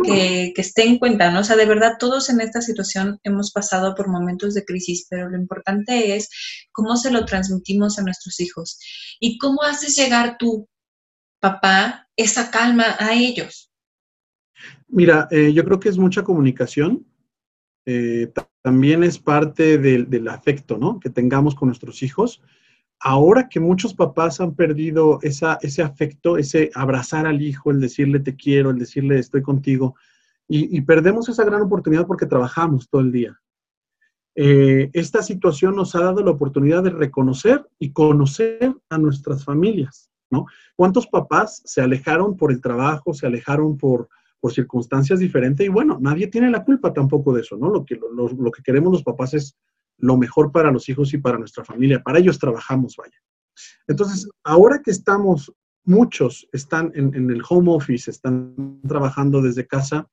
que, 0.03 0.51
que 0.53 0.61
esté 0.61 0.83
en 0.83 0.97
cuenta, 0.97 1.31
¿no? 1.31 1.39
O 1.39 1.43
sea, 1.43 1.55
de 1.55 1.65
verdad 1.65 1.93
todos 1.99 2.29
en 2.29 2.41
esta 2.41 2.61
situación 2.61 3.19
hemos 3.23 3.51
pasado 3.51 3.95
por 3.95 4.07
momentos 4.07 4.53
de 4.53 4.65
crisis, 4.65 5.07
pero 5.09 5.29
lo 5.29 5.37
importante 5.37 6.15
es 6.15 6.29
cómo 6.71 6.97
se 6.97 7.11
lo 7.11 7.25
transmitimos 7.25 7.97
a 7.97 8.03
nuestros 8.03 8.39
hijos 8.39 8.79
y 9.19 9.37
cómo 9.37 9.63
haces 9.63 9.95
llegar 9.95 10.37
tu 10.37 10.67
papá, 11.39 12.07
esa 12.15 12.51
calma 12.51 12.95
a 12.99 13.13
ellos. 13.13 13.71
Mira, 14.87 15.27
eh, 15.31 15.51
yo 15.53 15.63
creo 15.65 15.79
que 15.79 15.89
es 15.89 15.97
mucha 15.97 16.23
comunicación, 16.23 17.05
eh, 17.85 18.31
también 18.61 19.03
es 19.03 19.17
parte 19.17 19.77
del, 19.77 20.27
afecto, 20.27 20.77
¿no? 20.77 20.99
Que 20.99 21.09
tengamos 21.09 21.55
con 21.55 21.67
nuestros 21.67 22.03
hijos. 22.03 22.41
Ahora 22.99 23.49
que 23.49 23.59
muchos 23.59 23.95
papás 23.95 24.39
han 24.39 24.53
perdido 24.53 25.19
ese 25.23 25.81
afecto, 25.81 26.37
ese 26.37 26.69
abrazar 26.75 27.25
al 27.25 27.41
hijo, 27.41 27.71
el 27.71 27.79
decirle 27.79 28.19
te 28.19 28.35
quiero, 28.35 28.69
el 28.69 28.77
decirle 28.77 29.17
estoy 29.17 29.41
contigo, 29.41 29.95
y, 30.53 30.81
perdemos 30.81 31.29
esa 31.29 31.45
gran 31.45 31.61
oportunidad 31.61 32.05
porque 32.05 32.25
trabajamos 32.25 32.89
todo 32.89 33.01
el 33.01 33.13
día. 33.13 33.39
Eh, 34.35 34.89
esta 34.91 35.23
situación 35.23 35.77
nos 35.77 35.95
ha 35.95 36.01
dado 36.01 36.21
la 36.23 36.31
oportunidad 36.31 36.83
de 36.83 36.89
reconocer 36.89 37.65
y 37.79 37.93
conocer 37.93 38.75
a 38.89 38.97
nuestras 38.97 39.45
familias, 39.45 40.11
¿no? 40.29 40.45
¿Cuántos 40.75 41.07
papás 41.07 41.61
se 41.63 41.79
alejaron 41.79 42.35
por 42.35 42.51
el 42.51 42.59
trabajo, 42.59 43.13
se 43.13 43.27
alejaron 43.27 43.77
por, 43.77 44.09
por 44.41 44.51
circunstancias 44.51 45.19
diferentes 45.19 45.65
y 45.65 45.69
bueno, 45.69 45.99
nadie 46.01 46.27
tiene 46.27 46.49
la 46.49 46.65
culpa 46.65 46.91
tampoco 46.91 47.31
de 47.31 47.41
eso, 47.41 47.55
¿no? 47.55 47.69
Lo 47.69 47.85
que, 47.85 47.95
lo, 47.95 48.51
que 48.51 48.63
queremos 48.63 48.91
los 48.91 49.03
papás 49.03 49.35
es 49.35 49.55
lo 49.99 50.17
mejor 50.17 50.51
para 50.51 50.71
los 50.71 50.89
hijos 50.89 51.13
y 51.13 51.19
para 51.19 51.37
nuestra 51.37 51.63
familia, 51.63 52.01
para 52.01 52.17
ellos 52.17 52.39
trabajamos, 52.39 52.95
vaya. 52.97 53.17
Entonces, 53.87 54.27
ahora 54.43 54.81
que 54.83 54.89
estamos, 54.89 55.53
muchos 55.85 56.47
están 56.51 56.91
en, 56.95 57.29
el 57.29 57.43
home 57.47 57.71
office, 57.71 58.09
están 58.09 58.81
trabajando 58.87 59.43
desde 59.43 59.67
casa, 59.67 60.09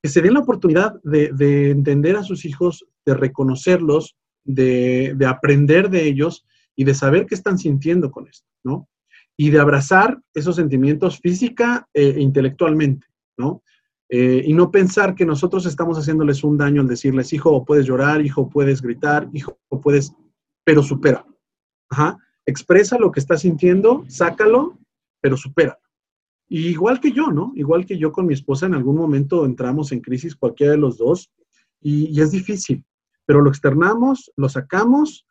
que 0.00 0.08
se 0.08 0.22
den 0.22 0.34
la 0.34 0.40
oportunidad 0.40 0.94
de, 1.02 1.70
entender 1.70 2.16
a 2.16 2.22
sus 2.22 2.44
hijos, 2.44 2.86
de 3.04 3.14
reconocerlos, 3.14 4.16
de, 4.44 5.16
aprender 5.26 5.90
de 5.90 6.06
ellos 6.06 6.46
y 6.76 6.84
de 6.84 6.94
saber 6.94 7.26
qué 7.26 7.34
están 7.34 7.58
sintiendo 7.58 8.12
con 8.12 8.28
esto, 8.28 8.46
¿no? 8.62 8.88
Y 9.36 9.50
de 9.50 9.58
abrazar 9.58 10.20
esos 10.32 10.54
sentimientos 10.54 11.18
física 11.18 11.88
e 11.92 12.20
intelectualmente. 12.20 13.08
¿No? 13.36 13.62
Eh, 14.08 14.42
y 14.46 14.52
no 14.52 14.70
pensar 14.70 15.14
que 15.14 15.24
nosotros 15.24 15.66
estamos 15.66 15.98
haciéndoles 15.98 16.44
un 16.44 16.56
daño 16.56 16.82
al 16.82 16.88
decirles, 16.88 17.32
hijo, 17.32 17.64
puedes 17.64 17.86
llorar, 17.86 18.24
hijo, 18.24 18.48
puedes 18.48 18.82
gritar, 18.82 19.28
hijo, 19.32 19.58
puedes, 19.82 20.12
pero 20.64 20.82
supera. 20.82 21.26
Ajá. 21.88 22.18
Expresa 22.46 22.98
lo 22.98 23.10
que 23.10 23.20
estás 23.20 23.40
sintiendo, 23.40 24.04
sácalo, 24.08 24.78
pero 25.20 25.36
supera. 25.36 25.78
igual 26.48 27.00
que 27.00 27.12
yo, 27.12 27.30
¿no? 27.30 27.52
Igual 27.54 27.86
que 27.86 27.96
yo 27.96 28.12
con 28.12 28.26
mi 28.26 28.34
esposa, 28.34 28.66
en 28.66 28.74
algún 28.74 28.96
momento 28.96 29.46
entramos 29.46 29.90
en 29.92 30.00
crisis, 30.00 30.36
cualquiera 30.36 30.72
de 30.72 30.78
los 30.78 30.98
dos, 30.98 31.32
y, 31.80 32.20
es 32.20 32.30
difícil, 32.30 32.84
pero 33.26 33.40
lo 33.40 33.50
externamos, 33.50 34.30
lo 34.36 34.48
sacamos, 34.48 35.26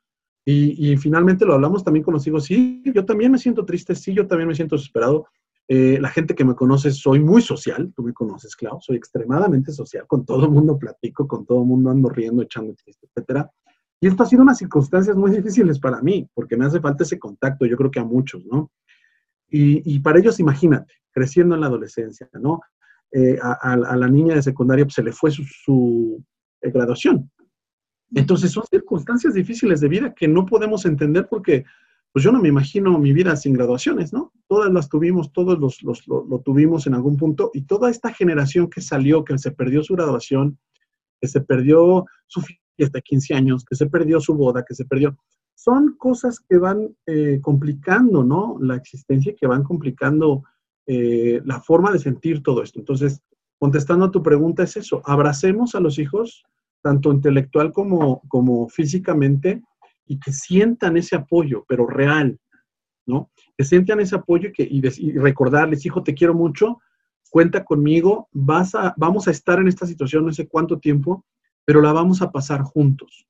Y, 0.45 0.97
finalmente 0.97 1.45
lo 1.45 1.53
hablamos 1.53 1.83
también 1.83 2.03
con 2.03 2.15
los 2.15 2.27
hijos, 2.27 2.45
sí, 2.45 2.81
yo 2.93 3.05
también 3.05 3.31
me 3.31 3.37
siento 3.37 3.63
triste, 3.63 3.95
sí, 3.95 4.13
yo 4.13 4.27
también 4.27 4.49
me 4.49 4.55
siento 4.55 4.75
desesperado. 4.75 5.27
Eh, 5.67 5.97
la 5.99 6.09
gente 6.09 6.35
que 6.35 6.43
me 6.43 6.55
conoce, 6.55 6.91
soy 6.91 7.19
muy 7.19 7.41
social, 7.41 7.93
tú 7.95 8.03
me 8.03 8.13
conoces, 8.13 8.55
Clau, 8.55 8.81
soy 8.81 8.97
extremadamente 8.97 9.71
social, 9.71 10.05
con 10.07 10.25
todo 10.25 10.45
el 10.45 10.51
mundo 10.51 10.77
platico, 10.77 11.27
con 11.27 11.45
todo 11.45 11.61
el 11.61 11.67
mundo 11.67 11.89
ando 11.89 12.09
riendo, 12.09 12.41
echando 12.41 12.73
chistes, 12.73 13.09
etcétera. 13.15 13.49
Y 14.01 14.07
esto 14.07 14.23
ha 14.23 14.25
sido 14.25 14.41
unas 14.41 14.57
circunstancias 14.57 15.15
muy 15.15 15.31
difíciles 15.31 15.79
para 15.79 16.01
mí, 16.01 16.29
porque 16.33 16.57
me 16.57 16.65
hace 16.65 16.81
falta 16.81 17.05
ese 17.05 17.17
contacto, 17.17 17.65
yo 17.65 17.77
creo 17.77 17.89
que 17.89 18.01
a 18.01 18.03
muchos, 18.03 18.45
¿no? 18.45 18.69
Y, 19.55 19.99
para 19.99 20.19
ellos, 20.19 20.39
imagínate, 20.41 20.95
creciendo 21.11 21.53
en 21.53 21.61
la 21.61 21.67
adolescencia, 21.67 22.27
¿no? 22.33 22.59
Eh, 23.11 23.37
a, 23.39 23.77
la 23.77 24.07
niña 24.09 24.33
de 24.33 24.41
secundaria 24.41 24.83
pues, 24.83 24.95
se 24.95 25.03
le 25.03 25.13
fue 25.13 25.31
su, 25.31 26.21
eh, 26.59 26.71
graduación. 26.71 27.31
Entonces 28.13 28.51
son 28.51 28.63
circunstancias 28.69 29.35
difíciles 29.35 29.79
de 29.79 29.87
vida 29.87 30.13
que 30.13 30.27
no 30.27 30.45
podemos 30.45 30.85
entender 30.85 31.27
porque 31.29 31.63
pues 32.11 32.25
yo 32.25 32.31
no 32.31 32.41
me 32.41 32.49
imagino 32.49 32.99
mi 32.99 33.13
vida 33.13 33.37
sin 33.37 33.53
graduaciones, 33.53 34.11
¿no? 34.11 34.32
Todas 34.53 34.71
las 34.71 34.87
tuvimos, 34.87 35.33
todos 35.33 35.57
los, 35.57 35.81
lo, 36.05 36.39
tuvimos 36.45 36.85
en 36.85 36.93
algún 36.93 37.17
punto 37.17 37.49
y 37.55 37.63
toda 37.63 37.89
esta 37.89 38.13
generación 38.13 38.69
que 38.69 38.81
salió, 38.81 39.25
que 39.25 39.35
se 39.39 39.49
perdió 39.49 39.81
su 39.81 39.95
graduación, 39.95 40.59
que 41.19 41.27
se 41.27 41.41
perdió 41.41 42.05
su 42.27 42.41
fiesta 42.41 42.99
de 42.99 43.01
15 43.01 43.33
años, 43.33 43.65
que 43.65 43.75
se 43.75 43.87
perdió 43.87 44.19
su 44.19 44.35
boda, 44.35 44.63
que 44.63 44.75
se 44.75 44.85
perdió, 44.85 45.17
son 45.55 45.95
cosas 45.97 46.39
que 46.39 46.59
van 46.59 46.95
eh, 47.07 47.39
complicando, 47.41 48.23
¿no? 48.23 48.59
La 48.61 48.75
existencia, 48.75 49.33
que 49.35 49.47
van 49.47 49.63
complicando 49.63 50.43
eh, 50.85 51.41
la 51.45 51.59
forma 51.59 51.91
de 51.91 51.97
sentir 51.97 52.43
todo 52.43 52.61
esto. 52.61 52.77
Entonces, 52.77 53.23
contestando 53.57 54.05
a 54.05 54.11
tu 54.11 54.21
pregunta, 54.21 54.61
es 54.61 54.77
eso, 54.77 55.01
abracemos 55.03 55.73
a 55.73 55.79
los 55.79 55.97
hijos, 55.97 56.43
tanto 56.83 57.11
intelectual 57.11 57.73
como, 57.73 58.21
como 58.27 58.69
físicamente, 58.69 59.63
y 60.05 60.19
que 60.19 60.31
sientan 60.31 60.95
ese 60.95 61.15
apoyo, 61.15 61.65
pero 61.67 61.87
real, 61.87 62.39
¿no? 63.05 63.29
Que 63.57 63.63
sientan 63.63 63.99
ese 63.99 64.15
apoyo 64.15 64.49
y, 64.49 64.51
que, 64.51 64.67
y, 64.69 65.11
recordarles, 65.17 65.85
hijo, 65.85 66.03
te 66.03 66.13
quiero 66.13 66.33
mucho, 66.33 66.79
cuenta 67.29 67.63
conmigo, 67.63 68.29
vas 68.31 68.75
a, 68.75 68.93
vamos 68.97 69.27
a 69.27 69.31
estar 69.31 69.59
en 69.59 69.67
esta 69.67 69.85
situación 69.85 70.25
no 70.25 70.33
sé 70.33 70.47
cuánto 70.47 70.79
tiempo, 70.79 71.25
pero 71.65 71.81
la 71.81 71.93
vamos 71.93 72.21
a 72.21 72.31
pasar 72.31 72.61
juntos. 72.61 73.27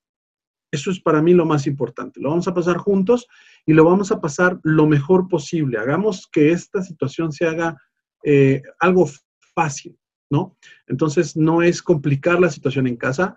Eso 0.72 0.90
es 0.90 1.00
para 1.00 1.22
mí 1.22 1.34
lo 1.34 1.46
más 1.46 1.68
importante. 1.68 2.20
Lo 2.20 2.32
vamos 2.32 2.48
a 2.48 2.54
pasar 2.54 2.78
juntos 2.78 3.28
y 3.64 3.74
lo 3.74 3.86
vamos 3.86 4.12
a 4.12 4.20
pasar 4.20 4.60
lo 4.64 4.88
mejor 4.88 5.28
posible. 5.28 5.78
Hagamos 5.78 6.28
que 6.32 6.52
esta 6.52 6.82
situación 6.82 7.32
se 7.32 7.46
haga 7.46 7.78
eh, 8.24 8.64
algo 8.80 9.08
fácil, 9.54 9.98
¿no? 10.32 10.58
Entonces, 10.88 11.38
no 11.38 11.62
es 11.62 11.84
complicar 11.84 12.40
la 12.40 12.50
situación 12.50 12.88
en 12.88 12.98
casa. 12.98 13.36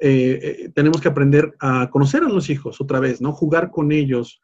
Eh, 0.00 0.40
eh, 0.42 0.72
tenemos 0.74 1.00
que 1.00 1.08
aprender 1.08 1.54
a 1.60 1.90
conocer 1.90 2.22
a 2.22 2.28
los 2.28 2.48
hijos 2.48 2.80
otra 2.80 3.00
vez, 3.00 3.20
¿no? 3.20 3.32
Jugar 3.32 3.70
con 3.70 3.92
ellos, 3.92 4.40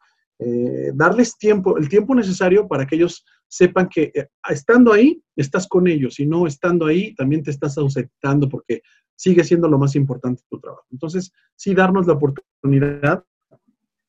darles 0.93 1.37
tiempo, 1.37 1.77
el 1.77 1.87
tiempo 1.87 2.13
necesario 2.13 2.67
para 2.67 2.85
que 2.85 2.95
ellos 2.95 3.25
sepan 3.47 3.87
que 3.87 4.11
estando 4.49 4.91
ahí, 4.91 5.21
estás 5.35 5.67
con 5.67 5.87
ellos 5.87 6.19
y 6.19 6.25
no 6.25 6.45
estando 6.45 6.85
ahí, 6.85 7.15
también 7.15 7.41
te 7.43 7.51
estás 7.51 7.77
ausentando 7.77 8.49
porque 8.49 8.81
sigue 9.15 9.43
siendo 9.43 9.67
lo 9.67 9.77
más 9.77 9.95
importante 9.95 10.43
tu 10.49 10.59
trabajo. 10.59 10.85
Entonces, 10.91 11.31
sí 11.55 11.73
darnos 11.73 12.05
la 12.05 12.13
oportunidad 12.13 13.23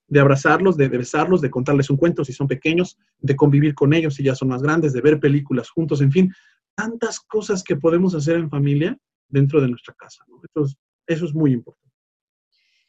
de 0.09 0.21
abrazarlos, 0.21 0.77
de, 0.77 0.89
besarlos, 0.89 1.41
de 1.41 1.51
contarles 1.51 1.91
un 1.91 1.97
cuento 1.97 2.25
si 2.25 2.33
son 2.33 2.47
pequeños, 2.47 2.97
de 3.19 3.35
convivir 3.35 3.75
con 3.75 3.93
ellos 3.93 4.15
si 4.15 4.23
ya 4.23 4.35
son 4.35 4.49
más 4.49 4.63
grandes, 4.63 4.93
de 4.93 5.01
ver 5.01 5.19
películas 5.19 5.71
juntos, 5.71 6.01
en 6.01 6.13
fin, 6.13 6.33
tantas 6.75 7.21
cosas 7.21 7.63
que 7.63 7.77
podemos 7.77 8.15
hacer 8.15 8.37
en 8.37 8.51
familia 8.51 8.97
dentro 9.29 9.61
de 9.61 9.69
nuestra 9.69 9.95
casa. 9.95 10.25
Entonces, 10.43 10.77
eso 11.07 11.25
es 11.25 11.35
muy 11.35 11.53
importante. 11.53 11.87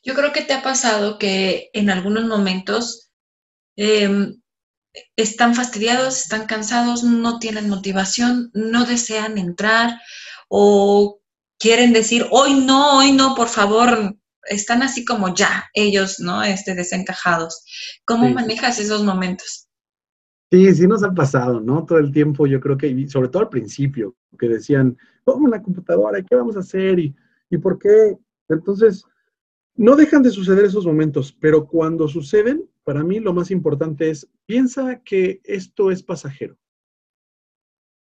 Yo 0.04 0.14
creo 0.14 0.32
que 0.32 0.44
te 0.44 0.54
ha 0.54 0.62
pasado 0.62 1.18
que 1.18 1.70
en 1.74 1.90
algunos 1.90 2.26
momentos 2.26 3.07
em, 3.78 4.36
están 5.16 5.56
fastidiados, 5.56 6.22
están 6.22 6.46
cansados, 6.46 7.04
no 7.04 7.40
tienen 7.40 7.70
motivación, 7.70 8.52
no 8.54 8.86
desean 8.86 9.38
entrar 9.38 10.00
o 10.50 11.20
quieren 11.60 11.94
decir, 11.94 12.26
hoy 12.32 12.54
no, 12.66 12.98
hoy 12.98 13.12
no, 13.12 13.36
por 13.36 13.48
favor, 13.48 14.16
están 14.44 14.82
así 14.82 15.06
como 15.06 15.34
ya, 15.34 15.66
ellos, 15.74 16.20
¿no? 16.20 16.44
Este, 16.44 16.76
desencajados. 16.76 17.64
¿Cómo 18.06 18.30
manejas 18.30 18.80
esos 18.80 19.04
momentos? 19.04 19.68
Sí, 20.52 20.74
sí 20.74 20.88
nos 20.88 21.04
ha 21.04 21.12
pasado, 21.12 21.60
¿no? 21.60 21.86
Todo 21.86 21.98
el 21.98 22.12
tiempo, 22.12 22.48
yo 22.48 22.60
creo 22.60 22.78
que, 22.78 23.08
sobre 23.10 23.28
todo 23.30 23.44
al 23.44 23.50
principio, 23.50 24.16
que 24.40 24.48
decían, 24.48 24.98
¿cómo 25.26 25.48
la 25.48 25.62
computadora? 25.62 26.22
¿Qué 26.22 26.36
vamos 26.36 26.56
a 26.56 26.60
hacer? 26.60 27.00
¿Y, 27.00 27.14
¿Y 27.50 27.58
por 27.58 27.78
qué? 27.78 28.16
Entonces, 28.48 29.04
no 29.76 29.96
dejan 29.96 30.24
de 30.24 30.32
suceder 30.32 30.66
esos 30.66 30.86
momentos, 30.86 31.36
pero 31.40 31.68
cuando 31.68 32.08
suceden, 32.08 32.68
para 32.88 33.04
mí 33.04 33.20
lo 33.20 33.34
más 33.34 33.52
importante 33.52 34.10
es, 34.10 34.30
piensa 34.46 35.02
que 35.04 35.42
esto 35.44 35.92
es 35.92 36.02
pasajero. 36.02 36.58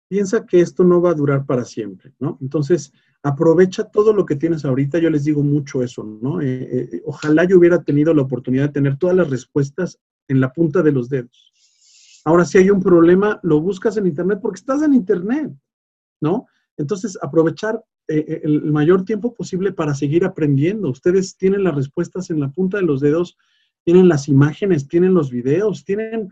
Piensa 0.07 0.45
que 0.45 0.61
esto 0.61 0.83
no 0.83 1.01
va 1.01 1.09
a 1.09 1.15
durar 1.15 1.47
para 1.47 1.65
siempre, 1.65 2.13
¿no? 2.19 2.37
Entonces, 2.39 2.93
aprovecha 3.23 3.85
todo 3.85 4.13
lo 4.13 4.27
que 4.27 4.35
tienes 4.35 4.63
ahorita. 4.63 4.99
Yo 4.99 5.09
les 5.09 5.23
digo 5.23 5.41
mucho 5.41 5.81
eso, 5.81 6.03
¿no? 6.03 6.39
Eh, 6.39 6.69
eh, 6.71 7.01
ojalá 7.03 7.45
yo 7.45 7.57
hubiera 7.57 7.81
tenido 7.81 8.13
la 8.13 8.21
oportunidad 8.21 8.65
de 8.65 8.73
tener 8.73 8.95
todas 8.97 9.15
las 9.15 9.27
respuestas 9.27 9.99
en 10.27 10.39
la 10.39 10.53
punta 10.53 10.83
de 10.83 10.91
los 10.91 11.09
dedos. 11.09 12.21
Ahora, 12.23 12.45
si 12.45 12.59
hay 12.59 12.69
un 12.69 12.79
problema, 12.79 13.39
lo 13.41 13.61
buscas 13.61 13.97
en 13.97 14.05
Internet 14.05 14.37
porque 14.39 14.59
estás 14.59 14.83
en 14.83 14.93
Internet, 14.93 15.51
¿no? 16.21 16.45
Entonces, 16.77 17.17
aprovechar 17.23 17.83
eh, 18.07 18.41
el 18.43 18.71
mayor 18.71 19.03
tiempo 19.03 19.33
posible 19.33 19.73
para 19.73 19.95
seguir 19.95 20.25
aprendiendo. 20.25 20.91
Ustedes 20.91 21.37
tienen 21.37 21.63
las 21.63 21.73
respuestas 21.73 22.29
en 22.29 22.39
la 22.39 22.51
punta 22.51 22.77
de 22.77 22.83
los 22.83 22.99
dedos, 22.99 23.35
tienen 23.85 24.09
las 24.09 24.27
imágenes, 24.27 24.87
tienen 24.87 25.13
los 25.13 25.29
videos, 25.29 25.85
tienen 25.85 26.29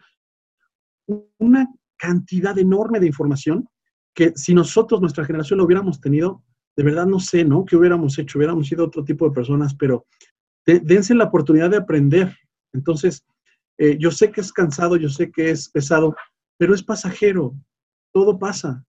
una 1.38 1.72
cantidad 1.98 2.58
enorme 2.58 3.00
de 3.00 3.08
información 3.08 3.70
que 4.14 4.34
si 4.36 4.54
nosotros, 4.54 5.02
nuestra 5.02 5.26
generación, 5.26 5.60
lo 5.60 5.66
hubiéramos 5.66 6.02
tenido, 6.02 6.44
de 6.76 6.84
verdad 6.84 7.06
no 7.06 7.20
sé, 7.20 7.46
¿no? 7.46 7.64
¿Qué 7.66 7.76
hubiéramos 7.76 8.18
hecho? 8.18 8.38
Hubiéramos 8.38 8.68
sido 8.68 8.86
otro 8.86 9.04
tipo 9.04 9.28
de 9.28 9.34
personas, 9.34 9.76
pero 9.76 10.06
dense 10.66 11.14
la 11.14 11.26
oportunidad 11.26 11.70
de 11.70 11.78
aprender. 11.78 12.36
Entonces, 12.74 13.24
eh, 13.78 13.98
yo 14.00 14.12
sé 14.12 14.32
que 14.32 14.42
es 14.42 14.52
cansado, 14.52 14.96
yo 14.98 15.10
sé 15.10 15.32
que 15.32 15.52
es 15.52 15.70
pesado, 15.70 16.16
pero 16.58 16.74
es 16.74 16.84
pasajero, 16.84 17.56
todo 18.12 18.38
pasa. 18.40 18.84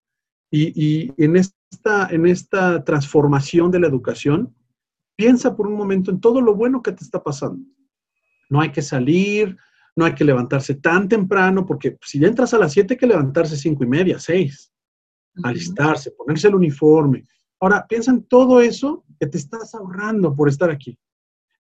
Y, 0.51 1.13
en, 1.23 1.37
esta, 1.37 2.09
en 2.11 2.27
esta 2.27 2.85
transformación 2.85 3.73
de 3.73 3.81
la 3.81 3.89
educación, 3.89 4.55
piensa 5.17 5.57
por 5.57 5.67
un 5.67 5.75
momento 5.75 6.13
en 6.13 6.21
todo 6.21 6.41
lo 6.41 6.55
bueno 6.55 6.81
que 6.81 6.93
te 6.93 7.03
está 7.03 7.23
pasando. 7.23 7.67
No 8.55 8.61
hay 8.61 8.71
que 8.71 8.83
salir, 8.83 9.57
no 9.97 10.05
hay 10.05 10.15
que 10.15 10.25
levantarse 10.25 10.77
tan 10.77 11.09
temprano, 11.09 11.67
porque 11.67 11.99
si 12.01 12.21
ya 12.21 12.29
entras 12.29 12.55
a 12.55 12.59
las 12.59 12.73
7 12.73 12.95
hay 12.95 12.99
que 12.99 13.07
levantarse 13.07 13.57
cinco 13.57 13.83
y 13.83 13.89
media, 13.89 14.19
6, 14.19 14.73
alistarse, 15.43 16.13
ponerse 16.13 16.49
el 16.49 16.55
uniforme, 16.55 17.25
Ahora, 17.65 17.87
piensa 17.89 18.11
en 18.11 18.25
todo 18.25 18.61
eso 18.61 19.07
que 19.19 19.27
te 19.27 19.39
estás 19.39 19.75
ahorrando 19.75 20.35
por 20.35 20.51
estar 20.51 20.69
aquí. 20.69 20.99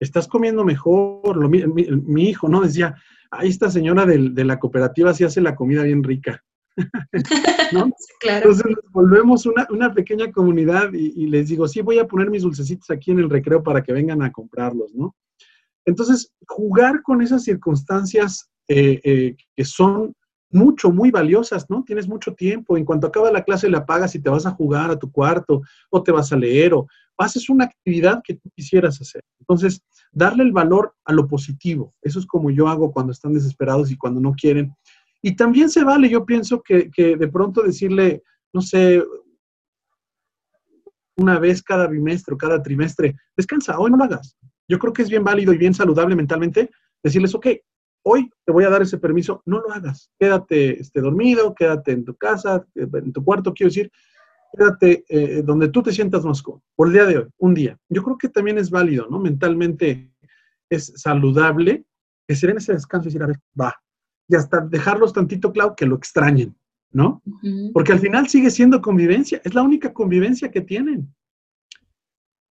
Estás 0.02 0.28
comiendo 0.28 0.66
mejor. 0.66 1.38
Lo, 1.38 1.48
mi, 1.48 2.30
hijo, 2.30 2.50
¿no? 2.50 2.60
Decía, 2.60 2.96
ahí 3.32 3.48
esta 3.48 3.72
señora 3.72 4.06
de, 4.06 4.44
la 4.44 4.60
cooperativa 4.60 5.14
sí 5.14 5.24
hace 5.24 5.40
la 5.40 5.56
comida 5.56 5.84
bien 5.84 6.04
rica. 6.04 6.44
¿No? 7.72 7.90
Claro. 8.20 8.52
Entonces 8.52 8.78
volvemos 8.92 9.46
una, 9.46 9.66
una 9.70 9.94
pequeña 9.94 10.30
comunidad 10.30 10.92
y, 10.92 11.28
les 11.28 11.48
digo, 11.48 11.70
sí, 11.70 11.82
voy 11.82 12.00
a 12.00 12.08
poner 12.08 12.30
mis 12.30 12.44
dulcecitos 12.44 12.90
aquí 12.90 13.12
en 13.12 13.20
el 13.20 13.30
recreo 13.30 13.64
para 13.64 13.82
que 13.82 13.94
vengan 13.94 14.22
a 14.24 14.32
comprarlos, 14.32 14.94
¿no? 14.94 15.16
Entonces, 15.86 16.32
jugar 16.48 17.02
con 17.04 17.22
esas 17.22 17.44
circunstancias 17.44 18.50
eh, 18.68 19.02
eh, 19.04 19.36
que 19.56 19.66
son 19.66 20.16
mucho, 20.50 20.92
muy 20.92 21.12
valiosas, 21.12 21.70
¿no? 21.70 21.84
Tienes 21.84 22.08
mucho 22.08 22.34
tiempo. 22.34 22.78
En 22.78 22.86
cuanto 22.86 23.08
acaba 23.08 23.32
la 23.32 23.44
clase, 23.44 23.70
la 23.70 23.80
apagas 23.80 24.16
y 24.16 24.20
te 24.20 24.30
vas 24.30 24.46
a 24.46 24.52
jugar 24.52 24.92
a 24.92 25.00
tu 25.00 25.12
cuarto 25.12 25.62
o 25.90 26.04
te 26.04 26.12
vas 26.12 26.32
a 26.32 26.38
leer 26.38 26.74
o 26.74 26.88
haces 27.18 27.50
una 27.50 27.66
actividad 27.66 28.22
que 28.24 28.36
tú 28.36 28.50
quisieras 28.56 29.02
hacer. 29.02 29.24
Entonces, 29.40 29.82
darle 30.12 30.44
el 30.44 30.52
valor 30.52 30.96
a 31.06 31.14
lo 31.14 31.28
positivo. 31.28 31.94
Eso 32.02 32.20
es 32.20 32.26
como 32.26 32.52
yo 32.52 32.68
hago 32.68 32.92
cuando 32.92 33.12
están 33.12 33.34
desesperados 33.34 33.92
y 33.92 33.98
cuando 33.98 34.22
no 34.22 34.34
quieren. 34.34 34.74
Y 35.22 35.36
también 35.36 35.70
se 35.70 35.84
vale, 35.84 36.10
yo 36.10 36.26
pienso 36.26 36.62
que, 36.62 36.92
que 36.92 37.18
de 37.18 37.28
pronto 37.28 37.62
decirle, 37.64 38.22
no 38.54 38.62
sé, 38.62 39.04
una 41.16 41.40
vez 41.40 41.62
cada 41.62 41.88
bimestre 41.88 42.34
o 42.34 42.38
cada 42.38 42.62
trimestre, 42.62 43.16
descansa, 43.36 43.78
hoy 43.80 43.92
no 43.92 43.98
lo 43.98 44.04
hagas. 44.04 44.36
Yo 44.68 44.80
creo 44.80 44.94
que 44.94 45.02
es 45.02 45.10
bien 45.10 45.24
válido 45.24 45.54
y 45.54 45.58
bien 45.58 45.74
saludable 45.74 46.16
mentalmente 46.16 46.70
decirles, 47.04 47.36
ok, 47.36 47.48
hoy 48.06 48.30
te 48.46 48.52
voy 48.52 48.64
a 48.64 48.70
dar 48.70 48.82
ese 48.82 48.98
permiso, 48.98 49.42
no 49.46 49.62
lo 49.62 49.72
hagas. 49.72 50.12
Quédate 50.20 50.80
este, 50.80 51.02
dormido, 51.02 51.54
quédate 51.54 51.92
en 51.92 52.06
tu 52.06 52.16
casa, 52.16 52.66
en 52.76 53.14
tu 53.14 53.24
cuarto, 53.24 53.54
quiero 53.54 53.70
decir, 53.70 53.92
quédate 54.56 55.06
eh, 55.10 55.42
donde 55.44 55.70
tú 55.70 55.82
te 55.82 55.92
sientas 55.92 56.26
más 56.26 56.42
cómodo, 56.42 56.64
por 56.76 56.88
el 56.88 56.94
día 56.94 57.06
de 57.06 57.18
hoy, 57.18 57.28
un 57.38 57.54
día. 57.54 57.78
Yo 57.90 58.04
creo 58.04 58.18
que 58.18 58.30
también 58.30 58.58
es 58.58 58.70
válido, 58.70 59.08
¿no? 59.10 59.20
Mentalmente 59.20 60.12
es 60.70 60.94
saludable 60.96 61.86
que 62.28 62.36
se 62.36 62.48
den 62.48 62.58
ese 62.58 62.74
descanso 62.74 63.08
y 63.08 63.10
decir, 63.10 63.24
a 63.24 63.28
ver, 63.28 63.40
va. 63.60 63.76
Y 64.28 64.36
hasta 64.36 64.62
dejarlos 64.62 65.14
tantito, 65.14 65.52
Clau, 65.52 65.76
que 65.76 65.86
lo 65.86 65.96
extrañen, 65.96 66.56
¿no? 66.92 67.22
Porque 67.74 67.92
al 67.92 68.00
final 68.00 68.28
sigue 68.30 68.50
siendo 68.50 68.82
convivencia, 68.82 69.42
es 69.44 69.54
la 69.54 69.62
única 69.62 69.94
convivencia 69.94 70.50
que 70.50 70.62
tienen. 70.62 71.14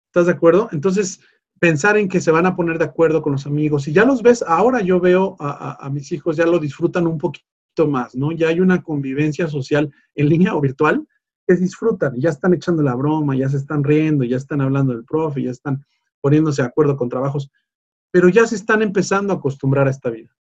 ¿Estás 0.07 0.25
de 0.25 0.31
acuerdo? 0.31 0.69
Entonces, 0.71 1.21
pensar 1.59 1.97
en 1.97 2.07
que 2.07 2.21
se 2.21 2.31
van 2.31 2.45
a 2.45 2.55
poner 2.55 2.77
de 2.77 2.85
acuerdo 2.85 3.21
con 3.21 3.33
los 3.33 3.45
amigos. 3.45 3.87
Y 3.87 3.93
ya 3.93 4.05
los 4.05 4.21
ves, 4.21 4.43
ahora 4.47 4.81
yo 4.81 4.99
veo 4.99 5.35
a, 5.39 5.89
mis 5.91 6.11
hijos, 6.11 6.37
ya 6.37 6.45
lo 6.45 6.59
disfrutan 6.59 7.07
un 7.07 7.17
poquito 7.17 7.87
más, 7.87 8.15
¿no? 8.15 8.31
Ya 8.31 8.47
hay 8.47 8.59
una 8.59 8.81
convivencia 8.81 9.47
social 9.47 9.93
en 10.15 10.29
línea 10.29 10.55
o 10.55 10.61
virtual 10.61 11.07
que 11.47 11.55
disfrutan, 11.55 12.13
ya 12.17 12.29
están 12.29 12.53
echando 12.53 12.83
la 12.83 12.95
broma, 12.95 13.35
ya 13.35 13.49
se 13.49 13.57
están 13.57 13.83
riendo, 13.83 14.23
ya 14.23 14.37
están 14.37 14.61
hablando 14.61 14.93
del 14.93 15.03
profe, 15.03 15.43
ya 15.43 15.51
están 15.51 15.83
poniéndose 16.21 16.61
de 16.61 16.67
acuerdo 16.67 16.95
con 16.95 17.09
trabajos, 17.09 17.51
pero 18.11 18.29
ya 18.29 18.45
se 18.45 18.55
están 18.55 18.81
empezando 18.81 19.33
a 19.33 19.37
acostumbrar 19.37 19.87
a 19.87 19.91
esta 19.91 20.09
vida. 20.09 20.35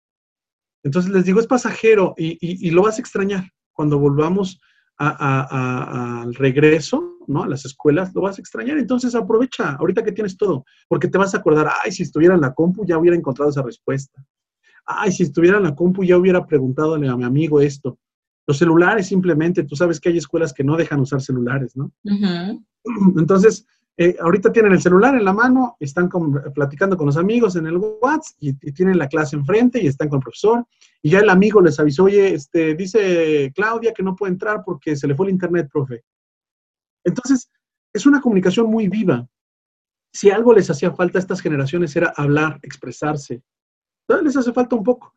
Entonces 0.82 1.10
les 1.10 1.25
digo, 1.25 1.40
es 1.40 1.46
pasajero 1.46 2.14
y, 2.16 2.70
lo 2.70 2.82
vas 2.82 2.98
a 2.98 3.00
extrañar. 3.00 3.44
Cuando 3.72 3.98
volvamos 3.98 4.60
al 4.96 6.34
regreso, 6.34 7.17
¿no? 7.28 7.44
A 7.44 7.49
las 7.49 7.64
escuelas, 7.64 8.14
lo 8.14 8.23
vas 8.23 8.38
a 8.38 8.40
extrañar. 8.40 8.78
Entonces 8.78 9.14
aprovecha, 9.14 9.73
ahorita 9.75 10.02
que 10.02 10.12
tienes 10.12 10.37
todo, 10.37 10.64
porque 10.88 11.08
te 11.08 11.18
vas 11.18 11.35
a 11.35 11.38
acordar, 11.38 11.68
ay, 11.85 11.92
si 11.92 12.02
estuviera 12.02 12.35
en 12.35 12.40
la 12.40 12.54
compu 12.54 12.85
ya 12.85 12.99
hubiera 12.99 13.16
encontrado 13.16 13.50
esa 13.50 13.62
respuesta. 13.62 14.25
Ay, 14.85 15.12
si 15.12 15.23
estuviera 15.23 15.58
en 15.58 15.64
la 15.64 15.75
compu 15.75 16.04
ya 16.04 16.16
hubiera 16.16 16.47
preguntado 16.47 16.94
a 16.94 16.99
mi 16.99 17.08
amigo 17.08 17.61
esto. 17.61 17.99
Los 18.47 18.58
celulares 18.58 19.06
simplemente, 19.06 19.64
tú 19.64 19.76
sabes 19.76 20.00
que 20.00 20.08
hay 20.08 20.16
escuelas 20.16 20.54
que 20.54 20.64
no 20.64 20.76
dejan 20.76 21.00
usar 21.00 21.20
celulares, 21.20 21.76
¿no? 21.76 21.92
Entonces, 23.18 23.66
eh, 24.00 24.16
ahorita 24.20 24.52
tienen 24.52 24.70
el 24.70 24.80
celular 24.80 25.16
en 25.16 25.25
la 25.25 25.32
mano, 25.32 25.76
están 25.80 26.08
platicando 26.54 26.97
con 26.97 27.06
los 27.06 27.16
amigos 27.16 27.56
en 27.56 27.66
el 27.66 27.78
WhatsApp 27.78 28.37
y, 28.38 28.52
tienen 28.73 28.97
la 28.97 29.08
clase 29.08 29.35
enfrente 29.35 29.82
y 29.82 29.88
están 29.88 30.08
con 30.08 30.18
el 30.18 30.23
profesor. 30.23 30.64
Y 31.02 31.11
ya 31.11 31.18
el 31.18 31.28
amigo 31.28 31.61
les 31.61 31.80
avisó, 31.80 32.04
oye, 32.04 32.32
este, 32.32 32.76
dice 32.76 33.52
Claudia 33.56 33.92
que 33.92 34.04
no 34.04 34.14
puede 34.14 34.32
entrar 34.32 34.62
porque 34.64 34.94
se 34.94 35.08
le 35.08 35.16
fue 35.16 35.26
el 35.26 35.32
internet, 35.32 35.68
profe. 35.73 36.04
Entonces, 37.09 37.50
es 37.93 38.07
una 38.07 38.21
comunicación 38.21 38.71
muy 38.71 38.88
viva. 38.88 39.29
Si 40.12 40.31
algo 40.31 40.53
les 40.53 40.71
hacía 40.71 40.93
falta 40.93 41.19
a 41.19 41.21
estas 41.21 41.41
generaciones 41.41 41.95
era 41.97 42.12
hablar, 42.17 42.59
expresarse. 42.62 43.43
Todavía 44.07 44.29
les 44.29 44.37
hace 44.37 44.53
falta 44.53 44.77
un 44.77 44.85
poco. 44.85 45.15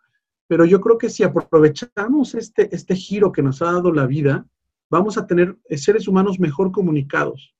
Pero 0.47 0.65
yo 0.65 0.81
creo 0.81 0.97
que 0.97 1.09
si 1.09 1.23
aprovechamos 1.23 2.35
este, 2.35 2.73
este 2.75 2.95
giro 2.95 3.31
que 3.31 3.41
nos 3.41 3.61
ha 3.61 3.65
dado 3.65 3.93
la 3.93 4.05
vida, 4.05 4.45
vamos 4.89 5.17
a 5.17 5.25
tener 5.25 5.57
seres 5.69 6.07
humanos 6.07 6.39
mejor 6.39 6.71
comunicados 6.71 7.55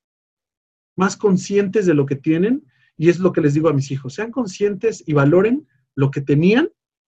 más 0.96 1.18
conscientes 1.18 1.86
de 1.86 1.94
lo 1.94 2.06
que 2.06 2.16
tienen, 2.16 2.66
y 2.98 3.10
es 3.10 3.20
lo 3.20 3.32
que 3.32 3.42
les 3.42 3.54
digo 3.54 3.70
a 3.70 3.74
mis 3.74 3.90
hijos, 3.92 4.14
sean 4.14 4.32
conscientes 4.32 5.04
y 5.08 5.14
valoren 5.14 5.68
lo 5.96 6.12
que 6.12 6.22
tenían, 6.22 6.70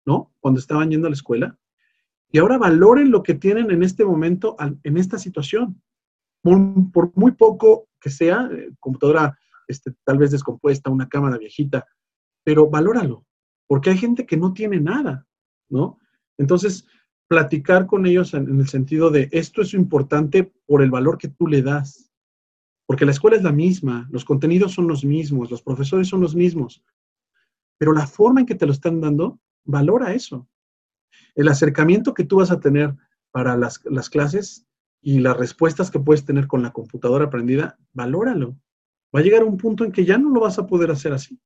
¿no? 0.06 0.32
Cuando 0.40 0.60
estaban 0.60 0.90
yendo 0.90 1.06
a 1.06 1.10
la 1.10 1.16
escuela, 1.16 1.58
y 2.30 2.38
ahora 2.38 2.58
valoren 2.58 3.10
lo 3.10 3.22
que 3.22 3.34
tienen 3.34 3.70
en 3.70 3.82
este 3.82 4.04
momento, 4.04 4.56
en 4.58 4.96
esta 4.96 5.18
situación. 5.18 5.80
Por, 6.44 7.10
muy 7.16 7.32
poco 7.32 7.88
que 8.00 8.10
sea, 8.10 8.48
eh, 8.52 8.70
computadora 8.78 9.36
este, 9.66 9.92
tal 10.04 10.18
vez 10.18 10.30
descompuesta, 10.30 10.90
una 10.90 11.08
cámara 11.08 11.38
viejita, 11.38 11.84
pero 12.44 12.70
valóralo, 12.70 13.26
porque 13.66 13.90
hay 13.90 13.98
gente 13.98 14.26
que 14.26 14.36
no 14.36 14.52
tiene 14.52 14.78
nada, 14.78 15.26
¿no? 15.68 15.98
Entonces, 16.38 16.86
platicar 17.26 17.86
con 17.86 18.06
ellos 18.06 18.34
en, 18.34 18.48
en 18.48 18.60
el 18.60 18.68
sentido 18.68 19.10
de 19.10 19.28
esto 19.32 19.62
es 19.62 19.74
importante 19.74 20.52
por 20.66 20.82
el 20.82 20.90
valor 20.90 21.18
que 21.18 21.28
tú 21.28 21.48
le 21.48 21.62
das, 21.62 22.12
porque 22.86 23.06
la 23.06 23.12
escuela 23.12 23.36
es 23.36 23.42
la 23.42 23.52
misma, 23.52 24.06
los 24.10 24.24
contenidos 24.24 24.72
son 24.72 24.86
los 24.86 25.04
mismos, 25.04 25.50
los 25.50 25.62
profesores 25.62 26.06
son 26.06 26.20
los 26.20 26.36
mismos, 26.36 26.84
pero 27.78 27.92
la 27.92 28.06
forma 28.06 28.40
en 28.40 28.46
que 28.46 28.54
te 28.54 28.66
lo 28.66 28.72
están 28.72 29.00
dando, 29.00 29.40
valora 29.64 30.14
eso. 30.14 30.48
El 31.34 31.48
acercamiento 31.48 32.14
que 32.14 32.24
tú 32.24 32.36
vas 32.36 32.50
a 32.50 32.60
tener 32.60 32.94
para 33.30 33.56
las, 33.56 33.78
clases 34.10 34.66
y 35.04 35.20
las 35.20 35.36
respuestas 35.36 35.90
que 35.90 36.00
puedes 36.00 36.24
tener 36.24 36.48
con 36.48 36.62
la 36.62 36.72
computadora 36.72 37.26
aprendida, 37.26 37.78
valóralo. 37.92 38.56
Va 39.14 39.20
a 39.20 39.22
llegar 39.22 39.44
un 39.44 39.56
punto 39.56 39.84
en 39.84 39.92
que 39.92 40.04
ya 40.04 40.18
no 40.18 40.30
lo 40.30 40.40
vas 40.40 40.58
a 40.58 40.66
poder 40.66 40.90
hacer 40.90 41.12
así. 41.12 41.38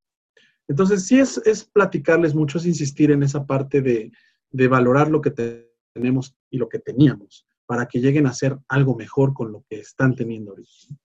Entonces, 0.69 1.07
sí 1.07 1.19
es, 1.19 1.39
es 1.45 1.65
platicarles 1.65 2.35
mucho, 2.35 2.59
es 2.59 2.67
insistir 2.67 3.11
en 3.11 3.23
esa 3.23 3.45
parte 3.45 3.83
de, 3.83 4.11
de 4.51 4.69
valorar 4.69 5.11
lo 5.11 5.21
que 5.21 5.33
tenemos 5.95 6.35
y 6.49 6.57
lo 6.57 6.69
que 6.69 6.79
teníamos, 6.79 7.47
para 7.67 7.87
que 7.87 8.01
lleguen 8.01 8.27
a 8.27 8.31
hacer 8.31 8.59
algo 8.69 8.95
mejor 8.95 9.35
con 9.35 9.53
lo 9.53 9.65
que 9.69 9.81
están 9.81 10.15
teniendo 10.15 10.53
ahorita 10.53 10.97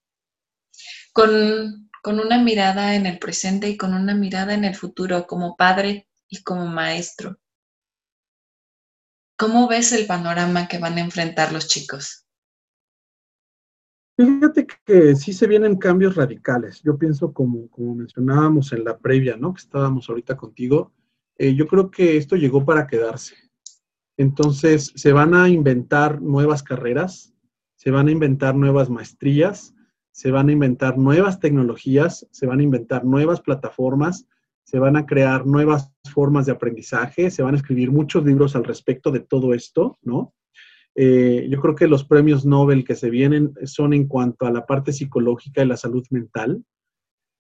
con, 1.14 1.90
una 2.06 2.40
mirada 2.40 2.96
en 2.96 3.06
el 3.06 3.20
presente 3.20 3.70
y 3.70 3.78
con 3.78 3.94
una 3.94 4.14
mirada 4.14 4.54
en 4.54 4.66
el 4.66 4.76
futuro 4.76 5.26
como 5.28 5.56
padre 5.56 6.10
y 6.28 6.44
como 6.44 6.66
maestro. 6.66 7.40
¿Cómo 9.38 9.68
ves 9.68 9.94
el 9.94 10.06
panorama 10.06 10.68
que 10.68 10.80
van 10.80 10.98
a 10.98 11.02
enfrentar 11.02 11.54
los 11.54 11.68
chicos? 11.68 12.23
Fíjate 14.16 14.68
que 14.86 15.16
sí 15.16 15.34
se 15.34 15.48
vienen 15.48 15.78
cambios 15.78 16.16
radicales. 16.16 16.82
Yo 16.84 16.98
pienso, 16.98 17.34
como, 17.34 17.68
como 17.70 17.96
mencionábamos 17.96 18.72
en 18.72 18.84
la 18.84 18.98
previa, 18.98 19.38
¿no? 19.38 19.54
Que 19.54 19.62
estábamos 19.62 20.08
ahorita 20.08 20.38
contigo, 20.38 20.92
eh, 21.38 21.56
yo 21.56 21.66
creo 21.66 21.90
que 21.90 22.18
esto 22.18 22.36
llegó 22.36 22.64
para 22.64 22.86
quedarse. 22.86 23.36
Entonces, 24.18 24.92
se 24.96 25.12
van 25.12 25.34
a 25.34 25.50
inventar 25.50 26.22
nuevas 26.22 26.62
carreras, 26.62 27.34
se 27.76 27.90
van 27.90 28.08
a 28.08 28.12
inventar 28.12 28.56
nuevas 28.56 28.90
maestrías, 28.90 29.74
se 30.12 30.30
van 30.30 30.50
a 30.50 30.52
inventar 30.52 30.98
nuevas 31.00 31.40
tecnologías, 31.40 32.28
se 32.30 32.46
van 32.46 32.60
a 32.60 32.64
inventar 32.64 33.04
nuevas 33.04 33.42
plataformas, 33.42 34.28
se 34.64 34.78
van 34.78 34.96
a 34.96 35.08
crear 35.08 35.48
nuevas 35.48 35.92
formas 36.14 36.46
de 36.46 36.52
aprendizaje, 36.52 37.32
se 37.32 37.42
van 37.42 37.56
a 37.56 37.58
escribir 37.58 37.92
muchos 37.92 38.24
libros 38.24 38.56
al 38.56 38.64
respecto 38.64 39.12
de 39.12 39.22
todo 39.22 39.56
esto, 39.56 39.98
¿no? 40.04 40.36
Eh, 40.96 41.48
yo 41.50 41.60
creo 41.60 41.76
que 41.76 41.88
los 41.88 42.04
premios 42.04 42.46
Nobel 42.46 42.84
que 42.84 42.96
se 42.96 43.10
vienen 43.10 43.54
son 43.64 43.94
en 43.94 44.08
cuanto 44.08 44.46
a 44.46 44.52
la 44.52 44.66
parte 44.66 44.94
psicológica 44.94 45.64
y 45.64 45.68
la 45.68 45.78
salud 45.78 46.06
mental. 46.10 46.64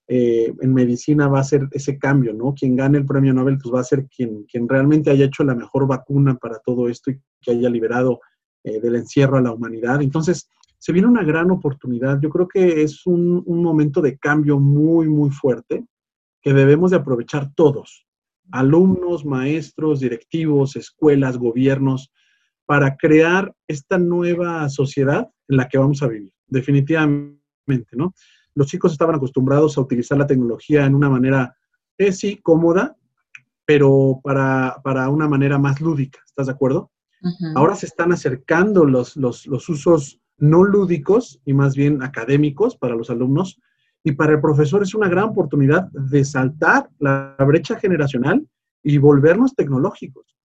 Eh, 0.07 0.53
en 0.59 0.73
medicina 0.73 1.27
va 1.27 1.39
a 1.39 1.43
ser 1.45 1.67
ese 1.71 1.97
cambio, 1.97 2.33
¿no? 2.33 2.53
Quien 2.53 2.75
gane 2.75 2.97
el 2.97 3.05
premio 3.05 3.33
Nobel, 3.33 3.57
pues 3.57 3.73
va 3.73 3.79
a 3.79 3.85
ser 3.85 4.07
quien, 4.07 4.43
quien 4.43 4.67
realmente 4.67 5.09
haya 5.09 5.25
hecho 5.25 5.43
la 5.43 5.55
mejor 5.55 5.87
vacuna 5.87 6.35
para 6.35 6.59
todo 6.59 6.89
esto 6.89 7.11
y 7.11 7.19
que 7.41 7.51
haya 7.51 7.69
liberado 7.69 8.19
eh, 8.63 8.79
del 8.81 8.95
encierro 8.95 9.37
a 9.37 9.41
la 9.41 9.53
humanidad. 9.53 10.01
Entonces, 10.01 10.49
se 10.83 10.91
viene 10.91 11.07
una 11.07 11.23
gran 11.23 11.49
oportunidad. 11.51 12.19
Yo 12.21 12.29
creo 12.29 12.47
que 12.47 12.81
es 12.81 13.05
un, 13.05 13.43
momento 13.45 14.01
de 14.01 14.17
cambio 14.17 14.59
muy, 14.59 15.07
muy 15.07 15.29
fuerte 15.29 15.85
que 16.41 16.53
debemos 16.53 16.91
de 16.91 16.97
aprovechar 16.97 17.53
todos, 17.55 18.05
alumnos, 18.51 19.25
maestros, 19.25 20.01
directivos, 20.01 20.75
escuelas, 20.75 21.37
gobiernos, 21.37 22.11
para 22.65 22.95
crear 22.95 23.53
esta 23.67 23.97
nueva 23.97 24.69
sociedad 24.69 25.29
en 25.47 25.57
la 25.57 25.67
que 25.67 25.77
vamos 25.77 26.01
a 26.01 26.07
vivir, 26.07 26.33
definitivamente, 26.47 27.39
¿no? 27.93 28.13
Los 28.55 28.67
chicos 28.67 28.91
estaban 28.91 29.15
acostumbrados 29.15 29.77
a 29.77 29.81
utilizar 29.81 30.17
la 30.17 30.27
tecnología 30.27 30.85
en 30.85 30.95
una 30.95 31.09
manera, 31.09 31.55
eh, 31.97 32.11
sí, 32.11 32.37
cómoda, 32.37 32.95
pero 33.65 34.19
para, 34.23 35.09
una 35.09 35.27
manera 35.27 35.57
más 35.57 35.81
lúdica, 35.81 36.19
¿estás 36.25 36.47
de 36.47 36.53
acuerdo? 36.53 36.91
Ahora 37.55 37.75
se 37.77 37.85
están 37.85 38.11
acercando 38.11 38.83
los, 38.83 39.15
los, 39.15 39.47
los 39.47 39.69
usos 39.69 40.19
no 40.37 40.63
lúdicos 40.63 41.39
y 41.45 41.53
más 41.53 41.75
bien 41.75 42.03
académicos 42.03 42.75
para 42.75 42.95
los 42.95 43.09
alumnos. 43.09 43.61
Y 44.03 44.11
para 44.11 44.33
el 44.33 44.41
profesor 44.41 44.83
es 44.83 44.93
una 44.93 45.07
gran 45.07 45.29
oportunidad 45.29 45.89
de 45.91 46.25
saltar 46.25 46.89
la 46.99 47.37
brecha 47.39 47.79
generacional 47.79 48.45
y 48.83 48.97
volvernos 48.97 49.55
tecnológicos, 49.55 50.35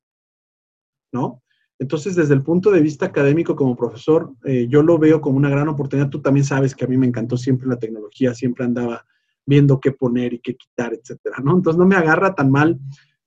¿no? 1.12 1.42
Entonces, 1.79 2.17
desde 2.17 2.35
el 2.35 2.43
punto 2.43 2.71
de 2.71 2.81
vista 2.81 3.07
académico 3.07 3.55
como 3.55 3.77
profesor, 3.77 4.33
eh, 4.45 4.67
yo 4.69 4.83
lo 4.83 4.99
veo 4.99 5.21
como 5.21 5.37
una 5.37 5.49
gran 5.49 5.69
oportunidad. 5.69 6.09
Tú 6.09 6.21
también 6.21 6.45
sabes 6.45 6.75
que 6.75 6.85
a 6.85 6.88
mí 6.88 6.97
me 6.97 7.07
encantó 7.07 7.37
siempre 7.37 7.69
la 7.69 7.79
tecnología, 7.79 8.35
siempre 8.35 8.64
andaba 8.64 9.07
viendo 9.47 9.81
qué 9.81 9.93
poner 9.93 10.35
y 10.35 10.41
qué 10.41 10.57
quitar, 10.57 10.93
etcétera, 10.93 11.37
¿no? 11.43 11.55
Entonces, 11.55 11.79
no 11.79 11.87
me 11.87 11.97
agarra 11.97 12.35
tan 12.35 12.51
mal. 12.51 12.79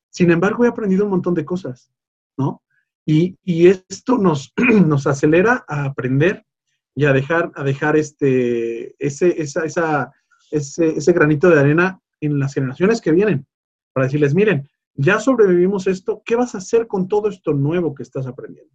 Sin 0.09 0.29
embargo, 0.31 0.65
he 0.65 0.67
aprendido 0.67 1.05
un 1.05 1.11
montón 1.11 1.33
de 1.33 1.45
cosas, 1.45 1.91
¿no? 2.37 2.61
Y, 3.05 3.37
y 3.43 3.67
esto 3.67 4.17
nos, 4.17 4.53
nos 4.85 5.07
acelera 5.07 5.63
a 5.67 5.85
aprender 5.85 6.45
y 6.93 7.05
a 7.05 7.13
dejar, 7.13 7.51
a 7.55 7.63
dejar 7.63 7.95
este, 7.95 8.95
ese, 9.03 9.41
esa, 9.41 10.11
ese, 10.51 10.87
ese 10.97 11.13
granito 11.13 11.49
de 11.49 11.59
arena 11.59 12.01
en 12.19 12.37
las 12.37 12.53
generaciones 12.53 13.01
que 13.01 13.11
vienen, 13.11 13.47
para 13.93 14.05
decirles, 14.05 14.35
miren, 14.35 14.69
ya 14.95 15.19
sobrevivimos 15.19 15.87
esto, 15.87 16.21
¿qué 16.25 16.35
vas 16.35 16.55
a 16.55 16.59
hacer 16.59 16.87
con 16.87 17.07
todo 17.07 17.29
esto 17.29 17.53
nuevo 17.53 17.95
que 17.95 18.03
estás 18.03 18.27
aprendiendo? 18.27 18.73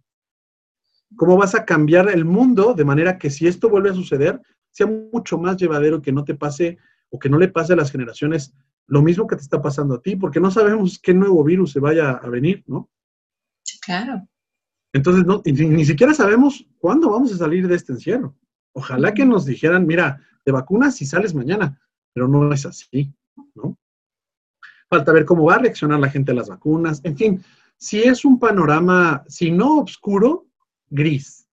¿Cómo 1.15 1.37
vas 1.37 1.55
a 1.55 1.65
cambiar 1.65 2.09
el 2.09 2.25
mundo 2.25 2.73
de 2.73 2.85
manera 2.85 3.17
que 3.17 3.29
si 3.29 3.47
esto 3.47 3.69
vuelve 3.69 3.91
a 3.91 3.93
suceder, 3.93 4.41
sea 4.71 4.87
mucho 4.87 5.37
más 5.37 5.57
llevadero 5.57 6.01
que 6.01 6.11
no 6.11 6.25
te 6.25 6.35
pase 6.35 6.77
o 7.09 7.19
que 7.19 7.29
no 7.29 7.37
le 7.37 7.47
pase 7.47 7.73
a 7.73 7.77
las 7.77 7.91
generaciones 7.91 8.53
lo 8.87 9.01
mismo 9.01 9.27
que 9.27 9.35
te 9.35 9.41
está 9.41 9.61
pasando 9.61 9.95
a 9.95 10.01
ti? 10.01 10.15
Porque 10.15 10.39
no 10.39 10.51
sabemos 10.51 10.99
qué 10.99 11.13
nuevo 11.13 11.43
virus 11.43 11.71
se 11.71 11.79
vaya 11.79 12.11
a 12.11 12.29
venir, 12.29 12.63
¿no? 12.67 12.89
Claro. 13.81 14.27
Entonces, 14.93 15.25
no, 15.25 15.41
ni, 15.45 15.85
siquiera 15.85 16.13
sabemos 16.13 16.65
cuándo 16.77 17.09
vamos 17.09 17.33
a 17.33 17.37
salir 17.37 17.67
de 17.67 17.75
este 17.75 17.93
encierro. 17.93 18.35
Ojalá 18.73 19.13
que 19.13 19.25
nos 19.25 19.45
dijeran, 19.45 19.85
mira, 19.85 20.21
te 20.43 20.51
vacunas 20.51 20.95
si 20.95 21.05
sales 21.05 21.33
mañana, 21.33 21.79
pero 22.13 22.27
no 22.27 22.51
es 22.51 22.65
así. 22.65 23.13
Falta 24.89 25.11
ver 25.11 25.25
cómo 25.25 25.45
va 25.45 25.55
a 25.55 25.59
reaccionar 25.59 25.99
la 25.99 26.09
gente 26.09 26.31
a 26.31 26.35
las 26.35 26.49
vacunas. 26.49 27.01
En 27.03 27.17
fin, 27.17 27.43
si 27.77 28.01
es 28.01 28.25
un 28.25 28.39
panorama, 28.39 29.23
si 29.27 29.51
no 29.51 29.79
oscuro, 29.79 30.47
gris, 30.89 31.47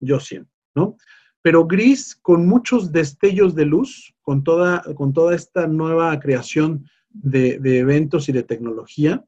yo 0.00 0.18
siento, 0.18 0.50
¿no? 0.74 0.96
pero 1.42 1.66
gris 1.66 2.16
con 2.22 2.46
muchos 2.46 2.92
destellos 2.92 3.54
de 3.54 3.66
luz, 3.66 4.14
con 4.22 4.44
toda, 4.44 4.82
con 4.94 5.12
toda 5.12 5.34
esta 5.34 5.66
nueva 5.66 6.18
creación 6.20 6.88
de, 7.10 7.58
eventos 7.78 8.28
y 8.28 8.32
de 8.32 8.44
tecnología 8.44 9.24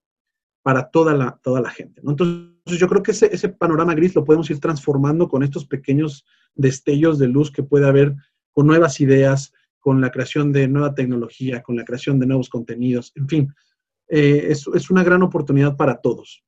para 0.62 0.90
toda 0.90 1.12
la, 1.12 1.38
toda 1.42 1.60
la 1.60 1.70
gente. 1.70 2.00
Entonces, 2.06 2.78
yo 2.78 2.88
creo 2.88 3.02
que 3.02 3.10
ese, 3.10 3.34
ese 3.34 3.48
panorama 3.48 3.94
gris 3.94 4.14
lo 4.14 4.24
podemos 4.24 4.48
ir 4.48 4.60
transformando 4.60 5.28
con 5.28 5.42
estos 5.42 5.66
pequeños 5.66 6.24
destellos 6.54 7.18
de 7.18 7.28
luz 7.28 7.50
que 7.50 7.64
puede 7.64 7.86
haber 7.86 8.14
con 8.52 8.68
nuevas 8.68 9.00
ideas, 9.00 9.52
con 9.84 10.00
la 10.00 10.10
creación 10.10 10.50
de 10.50 10.66
nueva 10.66 10.94
tecnología, 10.94 11.62
con 11.62 11.76
la 11.76 11.84
creación 11.84 12.18
de 12.18 12.24
nuevos 12.24 12.48
contenidos, 12.48 13.12
en 13.16 13.28
fin, 13.28 13.54
eh, 14.08 14.46
es, 14.48 14.66
es, 14.74 14.90
una 14.90 15.04
gran 15.04 15.22
oportunidad 15.22 15.76
para 15.76 16.00
todos. 16.00 16.42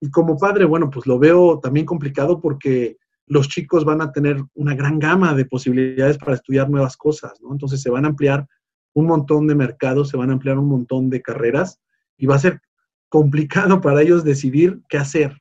Y 0.00 0.10
como 0.10 0.38
padre, 0.38 0.64
bueno, 0.64 0.88
pues 0.88 1.04
lo 1.04 1.18
veo 1.18 1.58
también 1.58 1.84
complicado 1.84 2.40
porque 2.40 2.96
los 3.26 3.48
chicos 3.48 3.84
van 3.84 4.00
a 4.00 4.12
tener 4.12 4.44
una 4.54 4.76
gran 4.76 5.00
gama 5.00 5.34
de 5.34 5.44
posibilidades 5.44 6.18
para 6.18 6.34
estudiar 6.34 6.70
nuevas 6.70 6.96
cosas, 6.96 7.32
¿no? 7.42 7.50
Entonces 7.50 7.82
se 7.82 7.90
van 7.90 8.04
a 8.04 8.10
ampliar 8.10 8.46
un 8.92 9.06
montón 9.06 9.48
de 9.48 9.56
mercados, 9.56 10.10
se 10.10 10.16
van 10.16 10.30
a 10.30 10.34
ampliar 10.34 10.56
un 10.56 10.68
montón 10.68 11.10
de 11.10 11.20
carreras 11.20 11.80
y 12.16 12.26
va 12.26 12.36
a 12.36 12.38
ser 12.38 12.60
complicado 13.08 13.80
para 13.80 14.02
ellos 14.02 14.22
decidir 14.22 14.80
qué 14.88 14.98
hacer, 14.98 15.36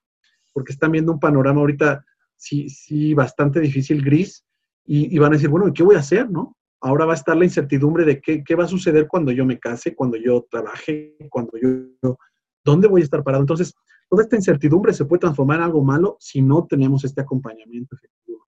porque 0.54 0.74
están 0.74 0.92
viendo 0.92 1.12
un 1.12 1.20
panorama 1.20 1.60
ahorita 1.60 2.04
sí, 2.36 2.68
sí 2.72 3.14
bastante 3.14 3.60
difícil, 3.60 4.04
gris, 4.04 4.44
y, 4.90 5.20
van 5.20 5.34
a 5.34 5.36
decir, 5.36 5.50
bueno, 5.50 5.72
¿qué 5.74 5.84
voy 5.84 5.98
a 5.98 6.00
hacer, 6.00 6.32
no? 6.32 6.57
Ahora 6.80 7.06
va 7.06 7.14
a 7.14 7.16
estar 7.16 7.36
la 7.36 7.46
incertidumbre 7.46 8.06
de 8.06 8.22
qué, 8.22 8.44
qué 8.44 8.56
va 8.56 8.66
a 8.66 8.68
suceder 8.68 9.08
cuando 9.08 9.32
yo 9.32 9.46
me 9.46 9.60
case, 9.60 9.96
cuando 9.96 10.18
yo 10.18 10.46
trabaje, 10.50 11.18
cuando 11.30 11.54
yo, 11.58 12.18
¿dónde 12.64 12.88
voy 12.88 13.02
a 13.02 13.04
estar 13.04 13.24
parado? 13.24 13.42
Entonces, 13.42 13.74
toda 14.10 14.24
esta 14.24 14.36
incertidumbre 14.36 14.94
se 14.94 15.06
puede 15.06 15.22
transformar 15.22 15.58
en 15.58 15.64
algo 15.64 15.84
malo 15.84 16.18
si 16.20 16.42
no 16.42 16.66
tenemos 16.68 17.04
este 17.04 17.22
acompañamiento 17.22 17.96
efectivo. 17.96 18.48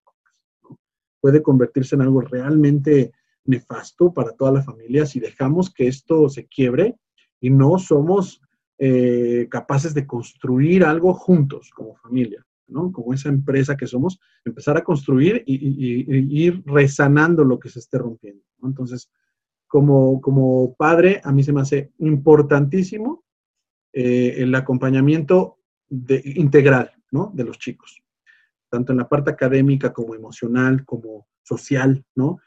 Puede 1.20 1.42
convertirse 1.42 1.94
en 1.94 2.02
algo 2.02 2.20
realmente 2.20 3.12
nefasto 3.44 4.12
para 4.12 4.32
toda 4.32 4.52
la 4.52 4.62
familia 4.62 5.06
si 5.06 5.20
dejamos 5.20 5.72
que 5.72 5.86
esto 5.86 6.28
se 6.28 6.46
quiebre 6.46 6.96
y 7.40 7.50
no 7.50 7.78
somos 7.78 8.40
eh, 8.78 9.46
capaces 9.50 9.94
de 9.94 10.06
construir 10.06 10.84
algo 10.84 11.14
juntos 11.14 11.70
como 11.74 11.96
familia, 11.96 12.44
¿no? 12.68 12.92
Como 12.92 13.14
esa 13.14 13.28
empresa 13.28 13.76
que 13.76 13.86
somos, 13.86 14.20
empezar 14.44 14.76
a 14.76 14.84
construir 14.84 15.42
y, 15.46 16.44
ir 16.44 16.62
resanando 16.66 17.44
lo 17.44 17.58
que 17.58 17.68
se 17.68 17.78
esté 17.78 17.98
rompiendo. 17.98 18.42
Entonces, 18.62 19.10
como, 19.66 20.20
como 20.20 20.74
padre, 20.76 21.20
a 21.24 21.32
mí 21.32 21.42
se 21.42 21.52
me 21.52 21.60
hace 21.60 21.92
importantísimo 21.98 23.24
eh, 23.92 24.34
el 24.38 24.54
acompañamiento 24.54 25.58
de, 25.88 26.22
integral 26.36 26.92
¿no? 27.10 27.30
de 27.34 27.44
los 27.44 27.58
chicos, 27.58 28.02
tanto 28.68 28.92
en 28.92 28.98
la 28.98 29.08
parte 29.08 29.30
académica 29.30 29.92
como 29.92 30.14
emocional, 30.14 30.84
como 30.84 31.26
social, 31.42 32.04
¿no? 32.14 32.40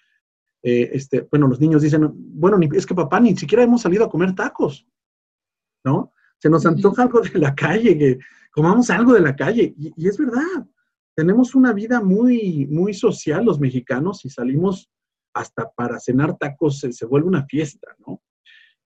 Eh, 0.62 0.90
este, 0.94 1.22
bueno, 1.22 1.48
los 1.48 1.62
niños 1.62 1.82
dicen, 1.82 2.10
bueno, 2.14 2.60
es 2.74 2.86
que 2.86 2.94
papá, 2.94 3.20
ni 3.20 3.36
siquiera 3.36 3.64
hemos 3.64 3.82
salido 3.82 4.04
a 4.06 4.10
comer 4.10 4.36
tacos, 4.36 4.86
¿no? 5.86 6.12
Se 6.40 6.50
nos 6.50 6.66
antoja 6.66 7.04
algo 7.04 7.22
de 7.22 7.38
la 7.38 7.54
calle, 7.54 7.98
que 7.98 8.20
comamos 8.52 8.90
algo 8.90 9.14
de 9.14 9.22
la 9.22 9.36
calle. 9.36 9.74
Y, 9.78 10.08
es 10.08 10.18
verdad, 10.18 10.68
tenemos 11.16 11.54
una 11.54 11.74
vida 11.74 12.02
muy, 12.02 12.66
muy 12.68 12.94
social 12.94 13.46
los 13.46 13.60
mexicanos 13.60 14.24
y 14.26 14.30
salimos 14.30 14.90
hasta 15.34 15.70
para 15.72 16.00
cenar 16.00 16.38
tacos, 16.38 16.80
se, 16.80 17.06
vuelve 17.06 17.28
una 17.28 17.46
fiesta, 17.46 17.96
¿no? 18.06 18.22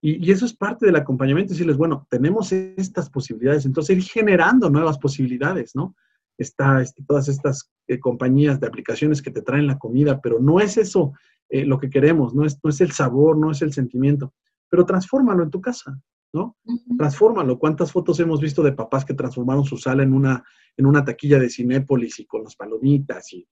Y, 0.02 0.32
eso 0.32 0.46
es 0.46 0.54
parte 0.54 0.86
del 0.86 0.98
acompañamiento, 0.98 1.54
decirles, 1.54 1.78
bueno, 1.78 2.06
tenemos 2.10 2.52
estas 2.52 3.10
posibilidades, 3.10 3.66
entonces 3.66 3.98
ir 3.98 4.04
generando 4.04 4.70
nuevas 4.70 4.98
posibilidades, 4.98 5.76
¿no? 5.76 5.96
Está 6.38 6.82
este, 6.82 7.04
todas 7.04 7.30
estas 7.30 7.72
eh, 7.88 8.00
compañías 8.00 8.60
de 8.60 8.68
aplicaciones 8.68 9.22
que 9.22 9.32
te 9.32 9.44
traen 9.44 9.68
la 9.68 9.78
comida, 9.78 10.20
pero 10.20 10.40
no 10.40 10.60
es 10.60 10.78
eso 10.78 11.14
eh, 11.50 11.66
lo 11.66 11.80
que 11.80 11.90
queremos, 11.90 12.34
no 12.34 12.46
es, 12.46 12.60
no 12.64 12.70
es 12.70 12.82
el 12.82 12.92
sabor, 12.92 13.38
no 13.38 13.52
es 13.52 13.62
el 13.62 13.72
sentimiento, 13.72 14.34
pero 14.70 14.86
transfórmalo 14.86 15.44
en 15.44 15.52
tu 15.52 15.62
casa, 15.62 16.02
¿no? 16.34 16.58
Transfórmalo. 16.98 17.60
¿Cuántas 17.60 17.92
fotos 17.92 18.20
hemos 18.20 18.42
visto 18.42 18.64
de 18.64 18.74
papás 18.74 19.06
que 19.06 19.14
transformaron 19.14 19.64
su 19.64 19.78
sala 19.78 20.04
en 20.04 20.14
una, 20.14 20.44
en 20.76 20.86
una 20.88 21.06
taquilla 21.06 21.40
de 21.40 21.50
Cinépolis 21.50 22.20
y 22.20 22.26
con 22.26 22.44
las 22.44 22.56
palomitas? 22.56 23.32
Y, 23.34 23.48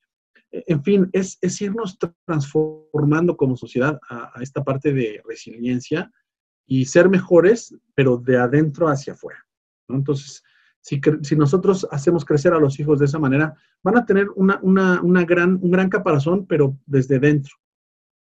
e, 0.51 0.63
en 0.67 0.83
fin, 0.83 1.09
es, 1.13 1.37
es 1.41 1.61
irnos 1.61 1.97
transformando 2.25 3.37
como 3.37 3.55
sociedad 3.55 3.99
a, 4.09 4.33
esta 4.41 4.63
parte 4.63 4.93
de 4.93 5.21
resiliencia 5.25 6.11
y 6.65 6.85
ser 6.85 7.07
mejores, 7.07 7.75
pero 7.93 8.17
de 8.17 8.37
adentro 8.37 8.87
hacia 8.87 9.13
afuera. 9.13 9.45
¿no? 9.87 9.97
Entonces, 9.97 10.43
si, 10.81 10.99
si, 11.21 11.35
nosotros 11.35 11.87
hacemos 11.91 12.25
crecer 12.25 12.53
a 12.53 12.59
los 12.59 12.79
hijos 12.79 12.97
de 12.97 13.05
esa 13.05 13.19
manera, 13.19 13.53
van 13.83 13.97
a 13.97 14.05
tener 14.05 14.27
una, 14.35 14.59
una, 14.63 14.99
una 15.03 15.23
gran, 15.23 15.59
un 15.61 15.69
gran 15.69 15.89
caparazón, 15.89 16.47
pero 16.47 16.75
desde 16.87 17.19
dentro. 17.19 17.53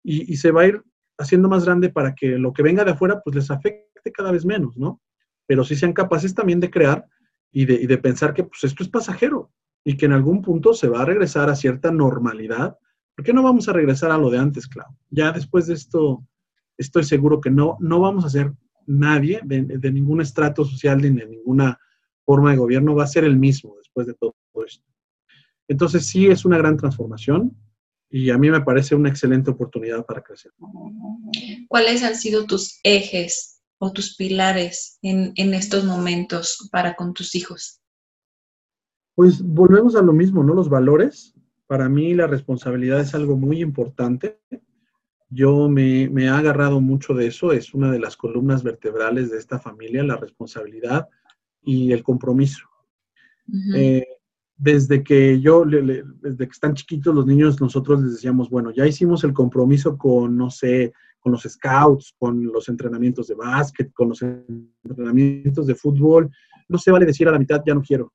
Y, 0.03 0.33
y, 0.33 0.37
se 0.37 0.49
va 0.49 0.61
a 0.61 0.67
ir 0.67 0.83
haciendo 1.19 1.49
más 1.49 1.65
grande 1.65 1.89
para 1.89 2.15
que 2.15 2.39
lo 2.39 2.51
que 2.51 2.63
venga 2.63 2.83
de 2.83 2.91
afuera, 2.91 3.21
pues 3.23 3.35
les 3.35 3.51
afecte 3.51 3.88
cada 4.11 4.31
vez 4.31 4.45
menos, 4.45 4.77
¿no? 4.77 5.01
Pero 5.45 5.63
sí 5.63 5.75
sean 5.75 5.93
capaces 5.93 6.33
también 6.33 6.59
de 6.59 6.69
crear 6.69 7.05
y 7.51 7.65
de, 7.65 7.97
pensar 7.97 8.33
que 8.33 8.43
pues 8.43 8.63
esto 8.63 8.83
es 8.83 8.89
pasajero 8.89 9.51
y 9.83 9.97
que 9.97 10.05
en 10.05 10.13
algún 10.13 10.41
punto 10.41 10.73
se 10.73 10.87
va 10.87 11.01
a 11.01 11.05
regresar 11.05 11.49
a 11.49 11.55
cierta 11.55 11.91
normalidad. 11.91 12.77
¿Por 13.15 13.25
qué 13.25 13.33
no 13.33 13.43
vamos 13.43 13.67
a 13.67 13.73
regresar 13.73 14.11
a 14.11 14.17
lo 14.17 14.29
de 14.29 14.37
antes, 14.37 14.67
Clau? 14.67 14.95
Ya 15.09 15.31
después 15.31 15.67
de 15.67 15.73
esto, 15.73 16.23
estoy 16.77 17.03
seguro 17.03 17.41
que 17.41 17.49
no, 17.49 17.77
no 17.79 17.99
vamos 17.99 18.25
a 18.25 18.29
ser 18.29 18.53
nadie 18.85 19.41
de, 19.43 19.63
de 19.63 19.91
ningún 19.91 20.21
estrato 20.21 20.63
social 20.63 21.01
ni 21.01 21.09
de 21.09 21.27
ninguna 21.27 21.79
forma 22.23 22.51
de 22.51 22.57
gobierno 22.57 22.95
va 22.95 23.05
a 23.05 23.07
ser 23.07 23.23
el 23.23 23.37
mismo 23.37 23.75
después 23.77 24.05
de 24.05 24.13
todo 24.13 24.35
esto. 24.65 24.85
Entonces 25.67 26.05
sí 26.05 26.27
es 26.27 26.45
una 26.45 26.57
gran 26.57 26.77
transformación 26.77 27.55
y 28.09 28.31
a 28.31 28.37
mí 28.37 28.49
me 28.49 28.61
parece 28.61 28.95
una 28.95 29.09
excelente 29.09 29.51
oportunidad 29.51 30.05
para 30.05 30.21
crecer. 30.21 30.51
¿Cuáles 31.67 32.03
han 32.03 32.15
sido 32.15 32.45
tus 32.45 32.79
ejes 32.83 33.58
o 33.79 33.91
tus 33.91 34.15
pilares 34.15 34.99
en, 35.01 35.33
estos 35.53 35.85
momentos 35.85 36.69
para 36.71 36.95
con 36.95 37.13
tus 37.13 37.33
hijos? 37.33 37.81
Pues 39.15 39.41
volvemos 39.41 39.95
a 39.95 40.01
lo 40.01 40.13
mismo, 40.13 40.43
¿no? 40.43 40.53
Los 40.53 40.69
valores. 40.69 41.33
Para 41.65 41.89
mí 41.89 42.13
la 42.13 42.27
responsabilidad 42.27 42.99
es 42.99 43.15
algo 43.15 43.37
muy 43.37 43.61
importante. 43.61 44.39
Yo 45.29 45.69
me, 45.69 46.09
me 46.09 46.25
he 46.25 46.29
agarrado 46.29 46.81
mucho 46.81 47.13
de 47.13 47.27
eso, 47.27 47.51
es 47.51 47.73
una 47.73 47.91
de 47.91 47.99
las 47.99 48.17
columnas 48.17 48.63
vertebrales 48.63 49.29
de 49.31 49.37
esta 49.37 49.59
familia, 49.59 50.03
la 50.03 50.17
responsabilidad 50.17 51.07
y 51.61 51.91
el 51.91 52.03
compromiso. 52.03 52.67
Eh, 53.75 54.05
desde 54.57 55.03
que 55.03 55.39
yo, 55.39 55.63
desde 55.65 56.45
que 56.45 56.51
están 56.51 56.73
chiquitos 56.73 57.15
los 57.15 57.25
niños, 57.25 57.61
nosotros 57.61 58.01
les 58.01 58.13
decíamos, 58.13 58.49
bueno, 58.49 58.71
ya 58.71 58.85
hicimos 58.85 59.23
el 59.23 59.33
compromiso 59.33 59.97
con, 59.97 60.37
no 60.37 60.51
sé, 60.51 60.93
con 61.19 61.31
los 61.31 61.43
scouts, 61.43 62.15
con 62.17 62.45
los 62.45 62.69
entrenamientos 62.69 63.27
de 63.27 63.35
básquet, 63.35 63.91
con 63.93 64.09
los 64.09 64.21
entrenamientos 64.21 65.67
de 65.67 65.75
fútbol. 65.75 66.29
No 66.67 66.77
se 66.77 66.91
vale 66.91 67.05
decir 67.05 67.27
a 67.27 67.31
la 67.31 67.39
mitad, 67.39 67.61
ya 67.65 67.73
no 67.73 67.81
quiero. 67.81 68.13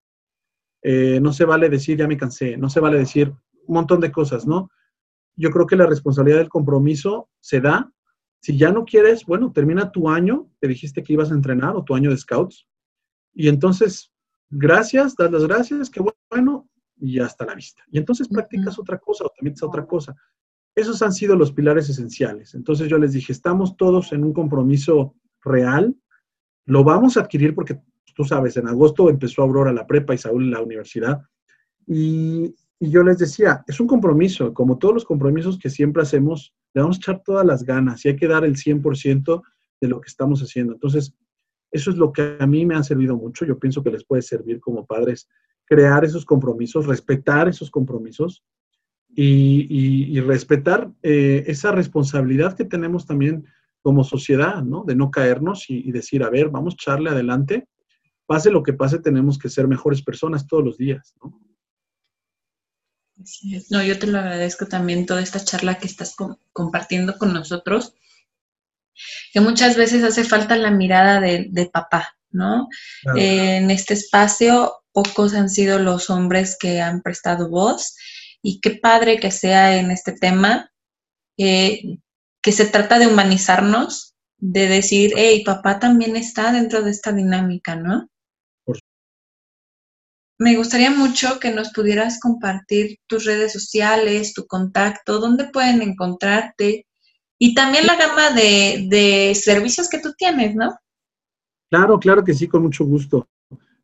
Eh, 0.83 1.19
no 1.21 1.33
se 1.33 1.45
vale 1.45 1.69
decir, 1.69 1.97
ya 1.97 2.07
me 2.07 2.17
cansé. 2.17 2.57
No 2.57 2.69
se 2.69 2.81
vale 2.81 2.99
decir 2.99 3.33
un 3.67 3.75
montón 3.75 4.01
de 4.01 4.13
cosas, 4.13 4.47
¿no? 4.47 4.71
Yo 5.37 5.51
creo 5.51 5.67
que 5.67 5.77
la 5.77 5.87
responsabilidad 5.87 6.39
del 6.39 6.49
compromiso 6.49 7.29
se 7.41 7.61
da. 7.61 7.91
Si 8.41 8.57
ya 8.57 8.71
no 8.71 8.85
quieres, 8.85 9.25
bueno, 9.25 9.53
termina 9.53 9.91
tu 9.91 10.09
año 10.09 10.51
que 10.61 10.69
dijiste 10.69 11.03
que 11.03 11.15
ibas 11.15 11.31
a 11.31 11.35
entrenar 11.35 11.75
o 11.77 11.85
tu 11.85 11.95
año 11.95 12.11
de 12.11 12.19
scouts. 12.19 12.67
Y 13.33 13.49
entonces, 13.49 14.13
gracias, 14.51 15.17
das 15.17 15.31
las 15.31 15.47
gracias, 15.47 15.91
qué 15.91 16.01
bueno, 16.31 16.69
y 17.01 17.19
hasta 17.19 17.45
la 17.45 17.55
vista. 17.55 17.83
Y 17.91 17.99
entonces 17.99 18.29
practicas 18.29 18.79
otra 18.79 18.99
cosa 18.99 19.25
o 19.25 19.31
también 19.31 19.55
es 19.55 19.63
otra 19.63 19.87
cosa. 19.87 20.15
Esos 20.75 21.03
han 21.03 21.13
sido 21.13 21.37
los 21.37 21.53
pilares 21.53 21.89
esenciales. 21.89 22.55
Entonces 22.55 22.89
yo 22.89 22.99
les 22.99 23.13
dije, 23.13 23.33
estamos 23.33 23.77
todos 23.77 24.13
en 24.13 24.25
un 24.25 24.33
compromiso 24.33 25.15
real, 25.43 25.95
lo 26.67 26.83
vamos 26.83 27.17
a 27.17 27.21
adquirir 27.21 27.55
porque 27.55 27.79
tú 28.15 28.25
sabes, 28.25 28.57
en 28.57 28.69
agosto 28.69 29.11
empezó 29.11 29.43
Aurora 29.43 29.73
la 29.73 29.87
prepa 29.87 30.15
y 30.15 30.19
Saúl 30.19 30.51
la 30.51 30.63
universidad. 30.63 31.23
Y, 31.87 32.55
yo 32.81 33.03
les 33.03 33.17
decía, 33.17 33.65
es 33.67 33.81
un 33.81 33.87
compromiso, 33.87 34.53
como 34.53 34.77
todos 34.77 34.93
los 34.93 35.05
compromisos 35.07 35.59
que 35.59 35.71
siempre 35.71 36.03
hacemos, 36.03 36.55
le 36.75 36.83
vamos 36.83 36.97
a 36.97 36.99
echar 36.99 37.23
todas 37.25 37.47
las 37.47 37.63
ganas 37.63 38.05
y 38.05 38.09
hay 38.09 38.17
que 38.17 38.29
dar 38.29 38.45
el 38.45 38.57
100% 38.57 39.43
de 39.81 39.89
lo 39.89 40.01
que 40.03 40.09
estamos 40.09 40.43
haciendo. 40.43 40.75
Entonces, 40.75 41.15
eso 41.71 41.91
es 41.91 41.97
lo 41.97 42.13
que 42.13 42.37
a 42.39 42.47
mí 42.47 42.67
me 42.67 42.75
ha 42.75 42.83
servido 42.83 43.17
mucho. 43.17 43.47
Yo 43.47 43.59
pienso 43.59 43.83
que 43.83 43.91
les 43.91 44.05
puede 44.05 44.21
servir 44.21 44.61
como 44.61 44.85
padres 44.85 45.29
crear 45.65 46.05
esos 46.05 46.27
compromisos, 46.27 46.87
respetar 46.87 47.49
esos 47.49 47.71
compromisos 47.71 48.45
y, 49.17 50.21
respetar 50.21 50.91
eh, 51.03 51.45
esa 51.47 51.73
responsabilidad 51.73 52.57
que 52.57 52.65
tenemos 52.65 53.07
también 53.07 53.47
como 53.83 54.03
sociedad, 54.03 54.63
¿no? 54.63 54.85
De 54.85 54.95
no 54.95 55.11
caernos 55.11 55.67
y, 55.69 55.91
decir, 55.93 56.23
a 56.23 56.31
ver, 56.31 56.49
vamos 56.49 56.75
a 56.75 56.77
echarle 56.77 57.11
adelante. 57.11 57.69
Pase 58.27 58.51
lo 58.51 58.63
que 58.63 58.73
pase, 58.73 58.99
tenemos 58.99 59.39
que 59.39 59.51
ser 59.51 59.69
mejores 59.69 60.03
personas 60.03 60.47
todos 60.47 60.65
los 60.65 60.79
días, 60.79 61.15
¿no? 61.23 61.39
No, 63.71 63.83
yo 63.83 63.99
te 63.99 64.09
lo 64.09 64.19
agradezco 64.19 64.67
también 64.67 65.07
toda 65.07 65.23
esta 65.23 65.39
charla 65.39 65.79
que 65.79 65.87
estás 65.87 66.17
compartiendo 66.53 67.17
con 67.17 67.33
nosotros, 67.33 67.95
que 69.33 69.41
muchas 69.41 69.77
veces 69.77 70.03
hace 70.03 70.25
falta 70.25 70.57
la 70.57 70.73
mirada 70.73 71.21
de, 71.21 71.71
papá, 71.73 72.17
¿no? 72.31 72.69
en 73.15 73.71
este 73.71 73.95
espacio, 73.95 74.73
pocos 74.93 75.35
han 75.35 75.49
sido 75.49 75.79
los 75.79 76.11
hombres 76.11 76.57
que 76.59 76.81
han 76.81 77.03
prestado 77.03 77.49
voz 77.49 77.95
y 78.47 78.61
qué 78.61 78.73
padre 78.73 79.19
que 79.19 79.31
sea 79.31 79.79
en 79.79 79.91
este 79.91 80.13
tema, 80.13 80.71
eh, 81.39 81.97
que 82.43 82.53
se 82.53 82.67
trata 82.67 82.99
de 82.99 83.07
humanizarnos, 83.07 84.15
de 84.37 84.69
decir, 84.69 85.15
hey, 85.17 85.43
papá 85.47 85.79
también 85.79 86.15
está 86.15 86.53
dentro 86.53 86.83
de 86.83 86.91
esta 86.91 87.11
dinámica, 87.11 87.75
¿no? 87.75 88.07
Me 90.39 90.57
gustaría 90.57 90.91
mucho 90.91 91.41
que 91.41 91.53
nos 91.53 91.73
pudieras 91.73 92.21
compartir 92.21 92.99
tus 93.07 93.25
redes 93.25 93.53
sociales, 93.55 94.35
tu 94.35 94.47
contacto, 94.47 95.21
dónde 95.21 95.45
pueden 95.45 95.81
encontrarte 95.81 96.87
y 97.39 97.55
también 97.55 97.87
la 97.87 97.97
gama 97.97 98.31
de, 98.33 99.33
servicios 99.35 99.89
que 99.89 100.01
tú 100.01 100.13
tienes, 100.19 100.55
¿no? 100.55 100.77
Claro, 101.71 101.99
claro 101.99 102.23
que 102.23 102.35
sí, 102.35 102.47
con 102.47 102.65
mucho 102.65 102.85
gusto. 102.85 103.27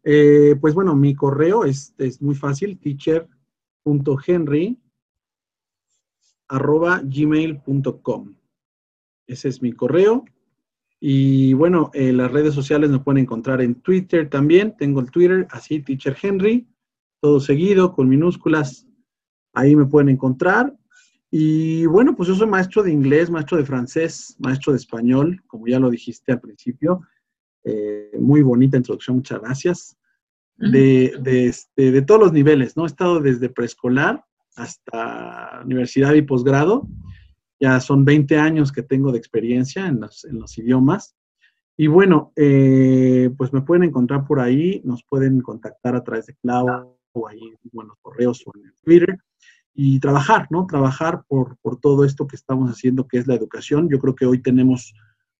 Eh, 0.05 0.55
pues 0.61 0.75
bueno, 0.75 0.95
mi 0.95 1.15
correo 1.15 1.65
es, 1.65 1.95
es 1.97 2.21
muy 2.21 2.35
fácil, 2.35 2.79
arroba 2.79 3.40
gmail.com. 7.05 8.35
Ese 9.27 9.49
es 9.49 9.63
mi 9.63 9.73
correo. 9.73 10.25
Y 10.99 11.55
bueno, 11.55 11.91
eh, 11.95 12.13
las 12.13 12.31
redes 12.31 12.53
sociales 12.55 12.91
me 12.91 12.99
pueden 12.99 13.23
encontrar 13.23 13.63
en 13.63 13.77
Twitter 13.77 14.29
también. 14.29 14.77
Tengo 14.77 15.01
el 15.01 15.11
Twitter, 15.11 15.47
así, 15.51 15.81
Teacher 15.81 16.17
Henry, 16.21 16.69
todo 17.21 17.41
seguido, 17.41 17.95
con 17.95 18.09
minúsculas. 18.09 18.87
Ahí 19.55 19.75
me 19.75 19.87
pueden 19.87 20.11
encontrar. 20.11 20.77
Y 21.31 21.87
bueno, 21.87 22.15
pues 22.17 22.29
yo 22.29 22.35
soy 22.35 22.49
maestro 22.49 22.83
de 22.83 22.93
inglés, 22.93 23.31
maestro 23.31 23.57
de 23.57 23.65
francés, 23.65 24.37
maestro 24.41 24.73
de 24.73 24.79
español, 24.79 25.43
como 25.47 25.69
ya 25.69 25.79
lo 25.79 25.89
dijiste 25.89 26.33
al 26.33 26.41
principio. 26.41 27.01
Eh, 27.65 28.17
muy 28.19 28.43
bonita 28.43 28.77
introducción, 28.77 29.17
muchas 29.17 29.41
gracias. 29.41 29.97
De, 30.61 31.15
de, 31.19 31.47
este, 31.47 31.91
de, 31.91 32.03
todos 32.03 32.21
los 32.21 32.33
niveles, 32.35 32.77
¿no? 32.77 32.85
He 32.85 32.87
estado 32.87 33.19
desde 33.21 33.49
preescolar 33.49 34.23
hasta 34.57 35.63
universidad 35.65 36.13
y 36.13 36.23
posgrado. 36.23 36.87
Ya 37.59 37.81
son 37.81 38.05
20 38.05 38.37
años 38.37 38.71
que 38.71 38.83
tengo 38.83 39.11
de 39.11 39.19
experiencia 39.19 39.87
en 39.87 40.01
los, 40.01 40.25
en 40.27 40.39
los 40.39 40.57
idiomas. 40.59 41.17
Y 41.79 41.87
bueno, 41.87 42.33
eh, 42.37 43.31
pues 43.39 43.55
me 43.55 43.63
pueden 43.63 43.85
encontrar 43.85 44.27
por 44.27 44.39
ahí, 44.39 44.83
nos 44.85 45.03
pueden 45.03 45.41
contactar 45.41 45.97
a 45.97 46.05
través 46.05 46.27
de 46.27 46.37
Cloud 46.37 46.89
o 47.13 47.27
ahí 47.27 47.41
en 47.41 47.89
los 47.89 47.97
correos 48.03 48.43
o 48.47 48.53
en 48.55 48.73
Twitter 48.85 49.17
y 49.73 49.99
trabajar, 49.99 50.47
¿no? 50.51 50.67
Trabajar 50.67 51.23
por, 51.27 51.57
por 51.63 51.81
todo 51.81 52.05
esto 52.05 52.27
que 52.27 52.37
estamos 52.37 52.71
haciendo, 52.71 53.09
que 53.09 53.17
es 53.17 53.27
la 53.27 53.35
educación. 53.35 53.89
Yo 53.89 53.99
creo 53.99 54.15
que 54.15 54.27
hoy 54.27 54.43
tenemos 54.43 54.93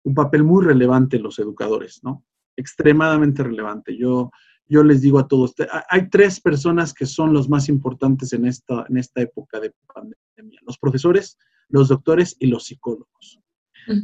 un 0.03 0.15
papel 0.15 0.45
muy 0.45 0.65
relevante 0.65 1.19
los 1.19 1.39
educadores, 1.39 2.01
¿no? 2.03 2.25
Extremadamente 2.57 3.43
relevante. 3.43 3.97
Yo, 3.97 4.31
yo 4.71 4.85
les 4.85 5.03
digo 5.03 5.19
a 5.19 5.27
todos, 5.27 5.53
hay 5.89 6.09
tres 6.09 6.41
personas 6.41 6.95
que 6.95 7.05
son 7.05 7.33
los 7.33 7.49
más 7.49 7.69
importantes 7.69 8.33
en 8.33 8.47
esta, 8.47 8.87
en 8.89 8.99
esta 8.99 9.21
época 9.21 9.59
de 9.59 9.75
pandemia. 9.93 10.61
Los 10.65 10.79
profesores, 10.79 11.37
los 11.69 11.89
doctores 11.89 12.37
y 12.39 12.47
los 12.47 12.67
psicólogos. 12.67 13.41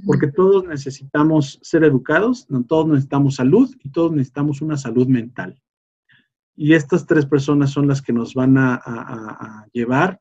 Porque 0.04 0.26
todos 0.26 0.66
necesitamos 0.66 1.60
ser 1.62 1.84
educados, 1.84 2.48
todos 2.66 2.88
necesitamos 2.88 3.36
salud 3.36 3.72
y 3.84 3.90
todos 3.90 4.10
necesitamos 4.10 4.60
una 4.60 4.76
salud 4.76 5.06
mental. 5.06 5.62
Y 6.56 6.72
estas 6.72 7.06
tres 7.06 7.26
personas 7.26 7.70
son 7.70 7.86
las 7.86 8.02
que 8.02 8.12
nos 8.12 8.34
van 8.34 8.56
a, 8.58 9.66
llevar 9.72 10.18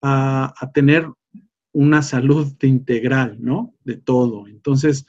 a, 0.00 0.54
a, 0.56 0.70
tener 0.70 1.10
una 1.72 2.02
salud 2.02 2.52
integral, 2.62 3.38
¿no? 3.40 3.74
De 3.82 3.96
todo. 3.96 4.46
Entonces, 4.46 5.06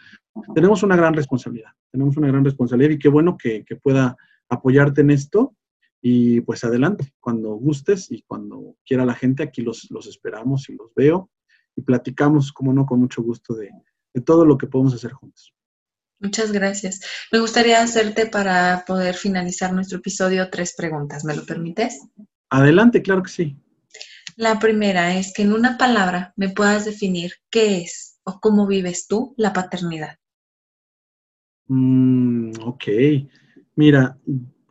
tenemos 0.55 0.81
una 0.81 0.95
gran 0.95 1.13
responsabilidad, 1.13 1.71
tenemos 1.91 2.17
una 2.17 2.29
gran 2.29 2.43
responsabilidad 2.43 2.91
y 2.91 2.99
qué 2.99 3.09
bueno 3.09 3.37
que, 3.37 3.63
que 3.63 3.75
pueda 3.75 4.17
apoyarte 4.49 5.01
en 5.01 5.11
esto. 5.11 5.55
Y 6.01 6.41
pues 6.41 6.63
adelante, 6.63 7.13
cuando 7.19 7.49
gustes 7.55 8.09
y 8.09 8.21
cuando 8.21 8.77
quiera 8.85 9.05
la 9.05 9.15
gente, 9.15 9.43
aquí 9.43 9.61
los, 9.61 9.87
los 9.91 10.07
esperamos 10.07 10.69
y 10.69 10.75
los 10.75 10.93
veo 10.95 11.29
y 11.75 11.81
platicamos, 11.81 12.51
como 12.53 12.73
no, 12.73 12.85
con 12.85 12.99
mucho 12.99 13.21
gusto 13.21 13.53
de, 13.53 13.69
de 14.13 14.21
todo 14.21 14.45
lo 14.45 14.57
que 14.57 14.67
podemos 14.67 14.93
hacer 14.93 15.11
juntos. 15.11 15.53
Muchas 16.19 16.51
gracias. 16.51 17.01
Me 17.31 17.39
gustaría 17.39 17.81
hacerte 17.81 18.25
para 18.25 18.83
poder 18.85 19.15
finalizar 19.15 19.73
nuestro 19.73 19.99
episodio 19.99 20.49
tres 20.49 20.73
preguntas. 20.75 21.23
¿Me 21.23 21.35
lo 21.35 21.45
permites? 21.45 21.99
Adelante, 22.49 23.01
claro 23.01 23.23
que 23.23 23.29
sí. 23.29 23.57
La 24.35 24.59
primera 24.59 25.17
es 25.17 25.33
que 25.33 25.43
en 25.43 25.53
una 25.53 25.77
palabra 25.77 26.33
me 26.35 26.49
puedas 26.49 26.85
definir 26.85 27.33
qué 27.49 27.81
es 27.81 28.19
o 28.23 28.39
cómo 28.39 28.67
vives 28.67 29.07
tú 29.07 29.33
la 29.37 29.53
paternidad. 29.53 30.17
Mm, 31.67 32.51
ok. 32.63 32.83
Mira, 33.79 34.19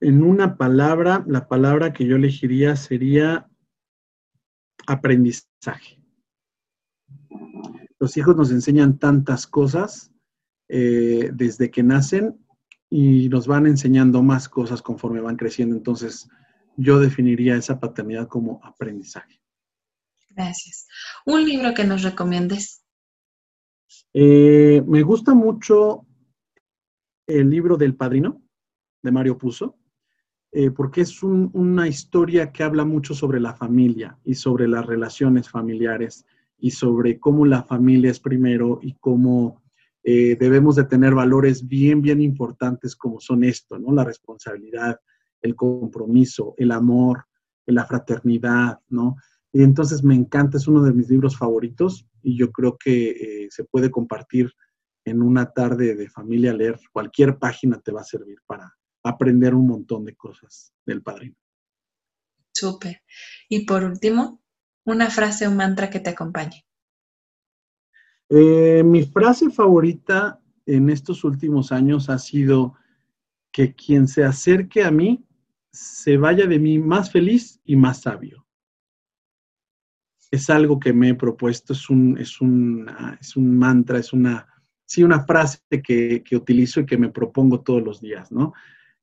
en 0.03 0.23
una 0.23 0.59
palabra, 0.59 1.25
la 1.27 1.49
palabra 1.49 1.95
que 1.95 2.05
yo 2.05 2.17
elegiría 2.17 2.77
sería 2.77 3.49
aprendizaje. 4.87 5.99
Los 7.99 8.19
hijos 8.19 8.37
nos 8.37 8.51
enseñan 8.51 8.99
tantas 8.99 9.47
cosas 9.47 10.13
eh, 10.69 11.31
desde 11.33 11.71
que 11.71 11.83
nacen 11.83 12.39
y 12.91 13.31
nos 13.31 13.47
van 13.47 13.67
enseñando 13.67 14.23
más 14.23 14.47
cosas 14.47 14.83
conforme 14.83 15.23
van 15.23 15.39
creciendo. 15.39 15.75
Entonces, 15.75 16.29
yo 16.77 17.01
definiría 17.01 17.57
esa 17.57 17.81
paternidad 17.81 18.29
como 18.29 18.61
aprendizaje. 18.63 19.41
Gracias. 20.29 20.87
¿Un 21.25 21.47
libro 21.47 21.73
que 21.73 21.85
nos 21.85 22.03
recomiendes? 22.03 22.85
Eh, 24.13 24.83
me 24.87 25.01
gusta 25.01 25.33
mucho 25.33 26.05
el 27.27 27.49
libro 27.49 27.79
del 27.79 27.97
Padrino 27.97 28.43
de 29.03 29.11
Mario 29.11 29.39
Puzo, 29.39 29.77
eh, 30.51 30.71
porque 30.71 31.03
es 31.03 31.23
una 31.23 31.89
historia 31.89 32.53
que 32.53 32.63
habla 32.63 32.85
mucho 32.85 33.15
sobre 33.15 33.39
la 33.39 33.55
familia 33.55 34.19
y 34.25 34.35
sobre 34.35 34.67
las 34.67 34.87
relaciones 34.87 35.49
familiares 35.49 36.25
y 36.59 36.71
sobre 36.71 37.21
cómo 37.21 37.45
la 37.45 37.63
familia 37.63 38.11
es 38.11 38.19
primero 38.19 38.81
y 38.83 38.95
cómo 38.95 39.63
eh, 40.03 40.37
debemos 40.41 40.77
de 40.77 40.85
tener 40.85 41.15
valores 41.15 41.67
bien, 41.67 42.01
bien 42.01 42.21
importantes 42.23 42.97
como 42.97 43.21
son 43.21 43.45
esto, 43.45 43.79
¿no? 43.79 43.93
La 43.93 44.05
responsabilidad, 44.05 44.99
el 45.43 45.55
compromiso, 45.55 46.55
el 46.57 46.73
amor, 46.73 47.27
la 47.67 47.85
fraternidad, 47.85 48.81
¿no? 48.89 49.17
Y 49.53 49.63
entonces 49.63 50.03
me 50.03 50.15
encanta, 50.15 50.57
es 50.57 50.67
uno 50.67 50.83
de 50.83 50.93
mis 50.93 51.11
libros 51.11 51.37
favoritos 51.37 52.09
y 52.23 52.37
yo 52.37 52.51
creo 52.53 52.77
que 52.79 53.11
eh, 53.11 53.49
se 53.51 53.65
puede 53.65 53.91
compartir 53.91 54.51
en 55.05 55.23
una 55.23 55.53
tarde 55.53 55.95
de 55.95 56.09
familia 56.09 56.53
leer. 56.53 56.79
Cualquier 56.93 57.39
página 57.39 57.79
te 57.81 57.93
va 57.93 58.03
a 58.03 58.05
servir 58.05 58.39
para, 58.47 58.73
aprender 59.09 59.55
un 59.55 59.67
montón 59.67 60.05
de 60.05 60.15
cosas 60.15 60.73
del 60.85 61.03
padrino. 61.03 61.37
Súper. 62.53 63.03
Y 63.49 63.65
por 63.65 63.85
último, 63.85 64.43
una 64.85 65.11
frase 65.11 65.47
o 65.47 65.51
mantra 65.51 65.91
que 65.91 66.01
te 66.01 66.11
acompañe. 66.11 66.65
Eh, 68.31 68.83
mi 68.85 69.05
frase 69.05 69.51
favorita 69.51 70.41
en 70.67 70.91
estos 70.91 71.25
últimos 71.25 71.73
años 71.73 72.11
ha 72.11 72.19
sido 72.19 72.75
que 73.51 73.75
quien 73.75 74.07
se 74.07 74.25
acerque 74.25 74.85
a 74.85 74.91
mí 74.91 75.25
se 75.73 76.17
vaya 76.17 76.47
de 76.47 76.59
mí 76.59 76.79
más 76.79 77.11
feliz 77.11 77.61
y 77.65 77.77
más 77.77 78.03
sabio. 78.03 78.47
Es 80.31 80.51
algo 80.51 80.79
que 80.79 80.93
me 80.93 81.11
he 81.11 81.15
propuesto, 81.15 81.73
es 81.73 81.89
un, 81.89 82.19
es 82.19 82.41
un, 82.41 82.91
es 83.21 83.37
un 83.37 83.57
mantra, 83.57 83.99
es 83.99 84.13
una, 84.13 84.47
sí, 84.85 85.03
una 85.03 85.25
frase 85.25 85.61
que, 85.83 86.23
que 86.23 86.37
utilizo 86.37 86.81
y 86.81 86.87
que 86.87 86.99
me 86.99 87.09
propongo 87.09 87.61
todos 87.61 87.83
los 87.83 88.01
días, 88.01 88.31
¿no? 88.31 88.53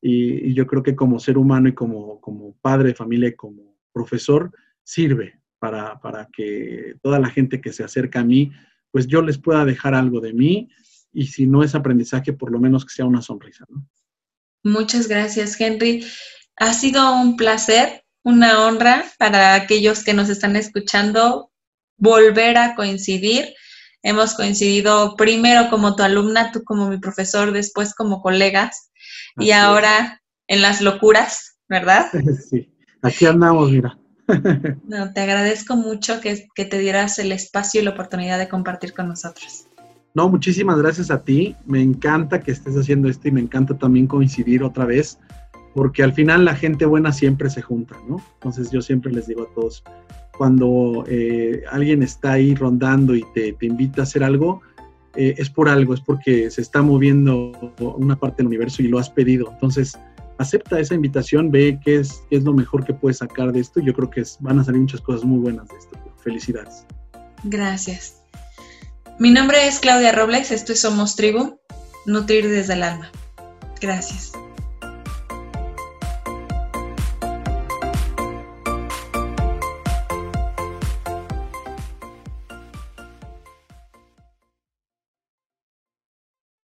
Y, 0.08 0.54
yo 0.54 0.68
creo 0.68 0.84
que 0.84 0.96
como 0.96 1.20
ser 1.20 1.36
humano 1.36 1.68
y 1.68 1.74
como, 1.74 2.22
como 2.22 2.56
padre 2.62 2.90
de 2.90 2.94
familia 2.94 3.30
y 3.30 3.36
como 3.36 3.76
profesor, 3.92 4.52
sirve 4.84 5.42
para, 5.58 6.00
para, 6.00 6.30
que 6.32 6.94
toda 7.02 7.18
la 7.20 7.32
gente 7.32 7.60
que 7.60 7.74
se 7.74 7.84
acerca 7.84 8.20
a 8.20 8.24
mí, 8.24 8.52
pues 8.92 9.08
yo 9.08 9.24
les 9.24 9.40
pueda 9.40 9.66
dejar 9.66 9.96
algo 9.96 10.22
de 10.22 10.32
mí 10.32 10.70
y 11.12 11.26
si 11.26 11.48
no 11.48 11.64
es 11.64 11.74
aprendizaje, 11.74 12.34
por 12.34 12.52
lo 12.52 12.60
menos 12.60 12.86
que 12.86 12.94
sea 12.94 13.06
una 13.06 13.24
sonrisa. 13.24 13.66
¿no? 13.68 13.84
Muchas 14.64 15.08
gracias, 15.08 15.60
Henry. 15.60 16.06
Ha 16.58 16.74
sido 16.74 17.20
un 17.20 17.36
placer, 17.36 18.04
una 18.24 18.64
honra 18.64 19.06
para 19.18 19.56
aquellos 19.56 20.04
que 20.04 20.14
nos 20.14 20.30
están 20.30 20.56
escuchando 20.56 21.52
volver 21.98 22.60
a 22.60 22.76
coincidir. 22.76 23.56
Hemos 24.04 24.36
coincidido 24.36 25.16
primero 25.16 25.68
como 25.72 25.96
tu 25.96 26.04
alumna, 26.04 26.52
tú 26.52 26.64
como 26.64 26.90
mi 26.90 27.00
profesor, 27.00 27.54
después 27.54 27.96
como 27.96 28.22
colegas 28.22 28.92
y 29.38 29.52
ahora 29.52 30.22
en 30.48 30.62
las 30.62 30.82
locuras, 30.82 31.58
¿verdad? 31.68 32.08
Sí, 32.50 32.72
aquí 33.02 33.26
andamos, 33.26 33.72
mira. 33.72 33.98
No, 34.88 35.14
te 35.14 35.22
agradezco 35.22 35.76
mucho 35.76 36.20
que, 36.20 36.48
que, 36.56 36.66
te 36.66 36.80
dieras 36.80 37.20
el 37.20 37.32
espacio 37.32 37.82
y 37.82 37.84
la 37.84 37.92
oportunidad 37.92 38.40
de 38.40 38.50
compartir 38.50 38.94
con 38.94 39.08
nosotros. 39.08 39.68
No, 40.16 40.30
muchísimas 40.30 40.80
gracias 40.80 41.12
a 41.12 41.24
ti. 41.24 41.56
Me 41.66 41.82
encanta 41.82 42.40
que 42.40 42.52
estés 42.52 42.76
haciendo 42.76 43.08
esto 43.08 43.28
y 43.28 43.32
me 43.32 43.42
encanta 43.42 43.78
también 43.78 44.08
coincidir 44.08 44.64
otra 44.64 44.86
vez, 44.86 45.20
porque 45.76 46.02
al 46.02 46.14
final 46.14 46.46
la 46.46 46.56
gente 46.56 46.86
buena 46.86 47.12
siempre 47.12 47.50
se 47.50 47.62
junta, 47.62 47.96
¿no? 48.08 48.24
Entonces 48.36 48.72
yo 48.72 48.82
siempre 48.82 49.12
les 49.12 49.28
digo 49.28 49.44
a 49.44 49.54
todos, 49.54 49.84
cuando 50.38 51.04
eh, 51.08 51.64
alguien 51.70 52.02
está 52.02 52.34
ahí 52.34 52.56
rondando 52.56 53.14
y 53.14 53.24
te, 53.34 53.54
te 53.54 53.66
invita 53.66 54.02
a 54.02 54.04
hacer 54.04 54.24
algo, 54.24 54.62
eh, 55.16 55.36
es 55.38 55.50
por 55.50 55.70
algo, 55.70 55.94
es 55.94 56.02
porque 56.02 56.50
se 56.52 56.62
está 56.62 56.82
moviendo 56.82 57.52
una 57.80 58.16
parte 58.16 58.38
del 58.38 58.48
universo 58.48 58.82
y 58.82 58.88
lo 58.88 59.00
has 59.00 59.10
pedido. 59.10 59.50
Entonces, 59.52 59.98
acepta 60.38 60.80
esa 60.80 60.96
invitación, 60.96 61.52
ve 61.52 61.80
qué 61.84 61.98
es, 61.98 62.24
qué 62.30 62.38
es 62.38 62.44
lo 62.44 62.54
mejor 62.54 62.86
que 62.86 62.94
puedes 62.94 63.18
sacar 63.18 63.52
de 63.52 63.60
esto. 63.60 63.80
Yo 63.80 63.94
creo 63.94 64.10
que 64.10 64.24
van 64.40 64.60
a 64.60 64.64
salir 64.64 64.82
muchas 64.82 65.02
cosas 65.02 65.24
muy 65.24 65.40
buenas 65.40 65.68
de 65.70 65.78
esto. 65.78 65.98
Felicidades. 66.18 66.86
Gracias. 67.44 68.22
Mi 69.20 69.32
nombre 69.32 69.68
es 69.68 69.80
Claudia 69.80 70.12
Robles, 70.12 70.52
esto 70.52 70.74
es 70.74 70.82
Somos 70.82 71.16
Tribu, 71.16 71.58
Nutrir 72.06 72.50
desde 72.50 72.74
el 72.74 72.84
alma. 72.84 73.12
Gracias. 73.80 74.34